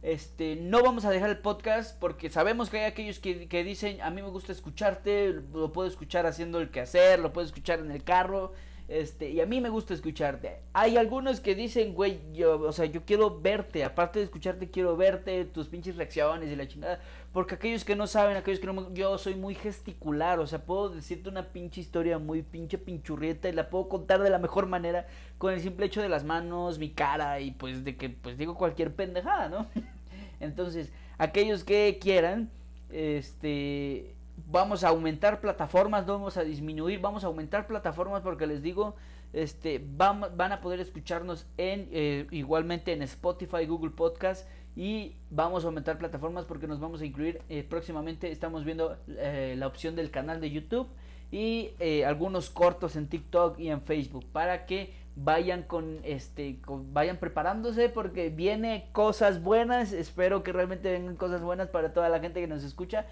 Este, 0.04 0.56
no 0.56 0.84
vamos 0.84 1.06
a 1.06 1.12
dejar 1.12 1.30
el 1.30 1.40
podcast 1.40 1.98
porque 2.00 2.30
sabemos 2.30 2.70
que 2.70 2.80
hay 2.80 2.86
aquellos 2.86 3.20
que, 3.20 3.48
que 3.48 3.64
dicen, 3.64 4.02
a 4.02 4.10
mí 4.10 4.22
me 4.22 4.30
gusta 4.30 4.52
escucharte, 4.52 5.34
lo 5.54 5.72
puedo 5.74 5.88
escuchar 5.88 6.26
haciendo 6.26 6.60
el 6.60 6.72
quehacer, 6.72 7.20
lo 7.20 7.34
puedo 7.34 7.46
escuchar 7.48 7.80
en 7.80 7.92
el 7.92 8.04
carro, 8.04 8.54
este, 8.94 9.32
y 9.32 9.42
a 9.42 9.48
mí 9.48 9.60
me 9.60 9.70
gusta 9.70 9.96
escucharte. 9.96 10.60
Hay 10.72 10.98
algunos 10.98 11.40
que 11.40 11.56
dicen, 11.56 11.96
güey, 11.96 12.20
yo, 12.32 12.60
o 12.62 12.72
sea, 12.72 12.86
yo 12.86 13.04
quiero 13.04 13.42
verte, 13.42 13.84
aparte 13.84 14.20
de 14.20 14.26
escucharte, 14.26 14.70
quiero 14.70 14.96
verte, 14.96 15.46
tus 15.46 15.68
pinches 15.68 15.96
reacciones 15.96 16.52
y 16.52 16.56
la 16.56 16.68
chingada. 16.68 17.00
Porque 17.32 17.56
aquellos 17.56 17.84
que 17.86 17.96
no 17.96 18.06
saben, 18.06 18.38
aquellos 18.38 18.60
que 18.60 18.68
no, 18.68 18.94
yo 18.94 19.18
soy 19.18 19.34
muy 19.34 19.56
gesticular, 19.56 20.40
o 20.40 20.46
sea, 20.46 20.64
puedo 20.64 20.90
decirte 20.90 21.28
una 21.28 21.52
pinche 21.52 21.82
historia 21.82 22.20
muy 22.20 22.44
pinche 22.44 22.78
pinchurrieta 22.78 23.50
y 23.50 23.54
la 23.54 23.68
puedo 23.72 23.90
contar 23.90 24.22
de 24.22 24.30
la 24.30 24.38
mejor 24.38 24.68
manera 24.68 25.08
con 25.40 25.52
el 25.52 25.60
simple 25.60 25.88
hecho 25.88 26.04
de 26.04 26.10
las 26.10 26.24
manos, 26.24 26.78
mi 26.78 26.92
cara 26.92 27.40
y 27.40 27.50
pues 27.50 27.84
de 27.84 27.98
que 27.98 28.10
pues 28.10 28.38
digo 28.38 28.54
cualquier 28.54 28.94
pendejada, 28.94 29.50
¿no? 29.50 29.66
Entonces, 30.40 30.92
aquellos 31.18 31.64
que 31.64 31.98
quieran, 32.00 32.52
este, 32.92 34.14
vamos 34.54 34.84
a 34.84 34.90
aumentar 34.90 35.42
plataformas, 35.42 36.06
no 36.06 36.14
vamos 36.14 36.38
a 36.38 36.44
disminuir, 36.44 37.00
vamos 37.00 37.24
a 37.24 37.28
aumentar 37.28 37.66
plataformas 37.66 38.22
porque 38.22 38.46
les 38.46 38.62
digo, 38.62 38.96
este, 39.34 39.84
van, 39.84 40.22
van 40.38 40.52
a 40.52 40.62
poder 40.62 40.80
escucharnos 40.80 41.48
en 41.58 41.90
eh, 41.92 42.28
igualmente 42.30 42.94
en 42.94 43.02
Spotify, 43.02 43.66
Google 43.66 43.90
Podcast 43.90 44.48
y 44.76 45.16
vamos 45.32 45.64
a 45.64 45.68
aumentar 45.68 45.98
plataformas 45.98 46.46
porque 46.46 46.68
nos 46.68 46.80
vamos 46.80 47.02
a 47.02 47.06
incluir 47.06 47.42
eh, 47.50 47.66
próximamente, 47.68 48.32
estamos 48.32 48.64
viendo 48.64 48.96
eh, 49.08 49.56
la 49.58 49.66
opción 49.66 49.96
del 49.96 50.12
canal 50.12 50.40
de 50.40 50.52
YouTube 50.52 50.88
y 51.32 51.72
algunos 52.06 52.52
cortos 52.52 52.96
en 52.96 53.08
TikTok 53.08 53.60
y 53.60 53.70
en 53.70 53.82
Facebook 53.82 54.24
para 54.32 54.68
que 54.68 54.94
vayan 55.16 55.64
con 55.64 55.98
este 56.04 56.60
vayan 56.92 57.18
preparándose 57.18 57.90
porque 57.90 58.30
viene 58.30 58.86
cosas 58.92 59.42
buenas. 59.42 59.94
Espero 59.94 60.44
que 60.44 60.54
realmente 60.54 60.92
vengan 60.92 61.16
cosas 61.16 61.42
buenas 61.42 61.70
para 61.70 61.92
toda 61.92 62.08
la 62.10 62.20
gente 62.20 62.40
que 62.40 62.46
nos 62.46 62.64
escucha 62.64 63.08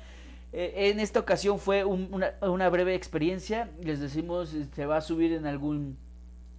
eh, 0.54 0.90
en 0.90 1.00
esta 1.00 1.20
ocasión 1.20 1.60
fue 1.60 1.86
una, 1.86 2.34
una, 2.42 2.70
breve 2.70 2.96
experiencia. 2.96 3.70
Les 3.82 4.00
decimos, 4.00 4.56
se 4.74 4.86
va 4.86 4.98
a 4.98 5.02
subir 5.02 5.32
en 5.34 5.46
algún, 5.46 5.98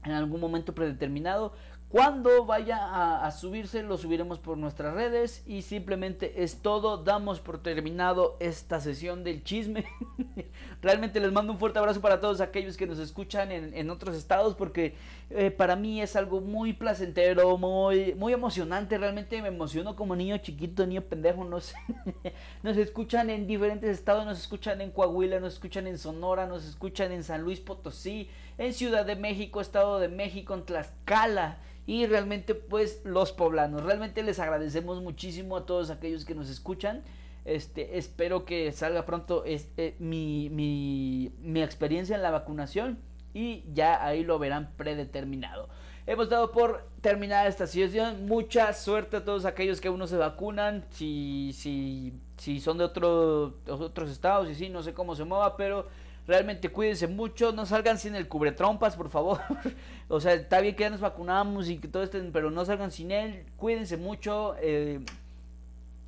en 0.05 0.13
algún 0.13 0.41
momento 0.41 0.75
predeterminado. 0.75 1.53
Cuando 1.93 2.47
vaya 2.47 3.23
a, 3.23 3.31
subirse, 3.33 3.83
lo 3.83 3.99
subiremos 3.99 4.39
por 4.39 4.57
nuestras 4.57 4.95
redes. 4.95 5.43
Y 5.47 5.61
simplemente 5.61 6.43
es 6.43 6.63
todo. 6.63 6.97
Damos 6.97 7.39
por 7.39 7.63
terminado 7.63 8.39
esta 8.41 8.81
sesión 8.81 9.25
del 9.25 9.45
chisme. 9.45 9.85
Realmente 10.81 11.21
les 11.21 11.31
mando 11.33 11.53
un 11.53 11.59
fuerte 11.59 11.79
abrazo 11.79 12.01
para 12.01 12.19
todos 12.19 12.41
aquellos 12.41 12.79
que 12.79 12.87
nos 12.87 12.99
escuchan 12.99 13.53
en, 13.53 13.91
otros 13.91 14.17
estados. 14.17 14.55
Porque 14.55 14.95
eh, 15.29 15.51
para 15.51 15.77
mí 15.77 16.01
es 16.01 16.17
algo 16.17 16.41
muy 16.41 16.73
placentero, 16.73 17.59
muy, 17.59 18.15
muy 18.15 18.33
emocionante. 18.33 18.97
Realmente 18.97 19.43
me 19.43 19.49
emociono 19.49 19.95
como 19.95 20.17
niño 20.17 20.39
chiquito, 20.39 20.87
niño 20.87 21.03
pendejo. 21.03 21.45
No 21.45 21.61
sé. 21.61 21.77
nos 22.63 22.79
escuchan 22.79 23.29
en 23.29 23.47
diferentes 23.47 23.91
estados. 23.91 24.25
Nos 24.25 24.41
escuchan 24.41 24.81
en 24.81 24.93
Coahuila, 24.93 25.41
nos 25.41 25.53
escuchan 25.53 25.87
en 25.87 25.99
Sonora, 25.99 26.47
nos 26.47 26.65
escuchan 26.65 27.13
en 27.13 27.23
San 27.23 27.43
Luis 27.43 27.61
Potosí, 27.61 28.31
en 28.59 28.73
Ciudad 28.73 29.07
de 29.07 29.17
México, 29.17 29.61
Estado 29.61 29.99
de 29.99 30.09
México, 30.09 30.55
en 30.55 30.65
Tlaxcala 30.65 31.59
y 31.87 32.07
realmente 32.07 32.55
pues 32.55 33.01
los 33.05 33.33
poblanos. 33.33 33.83
Realmente 33.83 34.23
les 34.23 34.39
agradecemos 34.39 35.03
muchísimo 35.03 35.57
a 35.57 35.67
todos 35.67 35.91
aquellos 35.91 36.25
que 36.25 36.35
nos 36.35 36.49
escuchan. 36.49 37.03
Este, 37.45 37.99
espero 37.99 38.45
que 38.45 38.71
salga 38.73 39.05
pronto 39.05 39.45
este, 39.45 39.97
mi, 39.99 40.49
mi, 40.51 41.33
mi 41.41 41.63
experiencia 41.63 42.15
en 42.15 42.23
la 42.23 42.31
vacunación 42.31 42.99
y 43.35 43.65
ya 43.73 44.05
ahí 44.05 44.23
lo 44.23 44.39
verán 44.39 44.73
predeterminado. 44.77 45.69
Hemos 46.05 46.29
dado 46.29 46.51
por 46.51 46.89
terminada 47.01 47.47
esta 47.47 47.67
sesión. 47.67 48.27
Mucha 48.27 48.73
suerte 48.73 49.19
a 49.19 49.25
todos 49.25 49.45
aquellos 49.45 49.81
que 49.81 49.89
aún 49.89 50.01
no 50.01 50.09
se 50.09 50.17
vacunan. 50.17 50.85
Si, 50.91 51.53
si, 51.55 52.13
si 52.37 52.61
son 52.61 52.79
de 52.79 52.85
otro, 52.85 53.59
otros 53.69 54.11
estados 54.11 54.51
y 54.51 54.55
si 54.57 54.69
no 54.69 54.83
sé 54.83 54.95
cómo 54.95 55.15
se 55.15 55.25
mueva, 55.25 55.57
pero 55.57 55.87
Realmente 56.27 56.69
cuídense 56.69 57.09
mucho, 57.09 57.53
no 57.53 57.67
salgan 57.67 57.99
sin 57.99 58.15
el 58.15 58.29
cubretrompas, 58.29 58.97
por 58.97 59.11
favor. 59.11 59.41
o 60.09 60.21
sea, 60.21 60.35
está 60.35 60.61
bien 60.61 60.77
que 60.77 60.85
ya 60.85 60.91
nos 60.91 61.01
vacunamos 61.01 61.69
y 61.69 61.79
que 61.79 61.89
todo 61.89 62.03
esto, 62.03 62.19
pero 62.33 62.51
no 62.51 62.65
salgan 62.65 62.91
sin 62.91 63.11
él. 63.11 63.47
Cuídense 63.57 63.97
mucho. 63.97 64.55
Eh, 64.61 65.01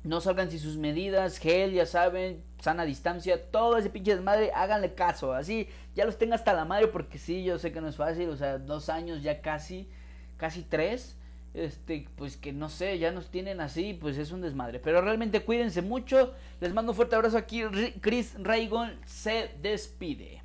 no 0.05 0.21
salgan 0.21 0.51
sin 0.51 0.59
sus 0.59 0.77
medidas, 0.77 1.39
gel, 1.39 1.73
ya 1.73 1.85
saben, 1.85 2.43
sana 2.59 2.85
distancia, 2.85 3.49
todo 3.49 3.77
ese 3.77 3.89
pinche 3.89 4.15
desmadre, 4.15 4.51
háganle 4.53 4.93
caso, 4.93 5.33
así, 5.33 5.67
ya 5.95 6.05
los 6.05 6.17
tenga 6.17 6.35
hasta 6.35 6.53
la 6.53 6.63
madre, 6.63 6.87
porque 6.87 7.17
sí, 7.17 7.43
yo 7.43 7.57
sé 7.57 7.71
que 7.71 7.81
no 7.81 7.87
es 7.87 7.95
fácil, 7.95 8.29
o 8.29 8.37
sea, 8.37 8.59
dos 8.59 8.89
años 8.89 9.23
ya 9.23 9.41
casi, 9.41 9.89
casi 10.37 10.61
tres, 10.61 11.17
este, 11.55 12.07
pues 12.15 12.37
que 12.37 12.53
no 12.53 12.69
sé, 12.69 12.99
ya 12.99 13.11
nos 13.11 13.29
tienen 13.29 13.61
así, 13.61 13.97
pues 13.99 14.17
es 14.17 14.31
un 14.31 14.41
desmadre. 14.41 14.79
Pero 14.79 15.01
realmente 15.01 15.43
cuídense 15.43 15.81
mucho. 15.81 16.33
Les 16.59 16.73
mando 16.73 16.91
un 16.91 16.95
fuerte 16.95 17.15
abrazo 17.15 17.37
aquí. 17.37 17.63
Chris 18.01 18.35
Raygon 18.37 18.93
se 19.05 19.51
despide. 19.61 20.44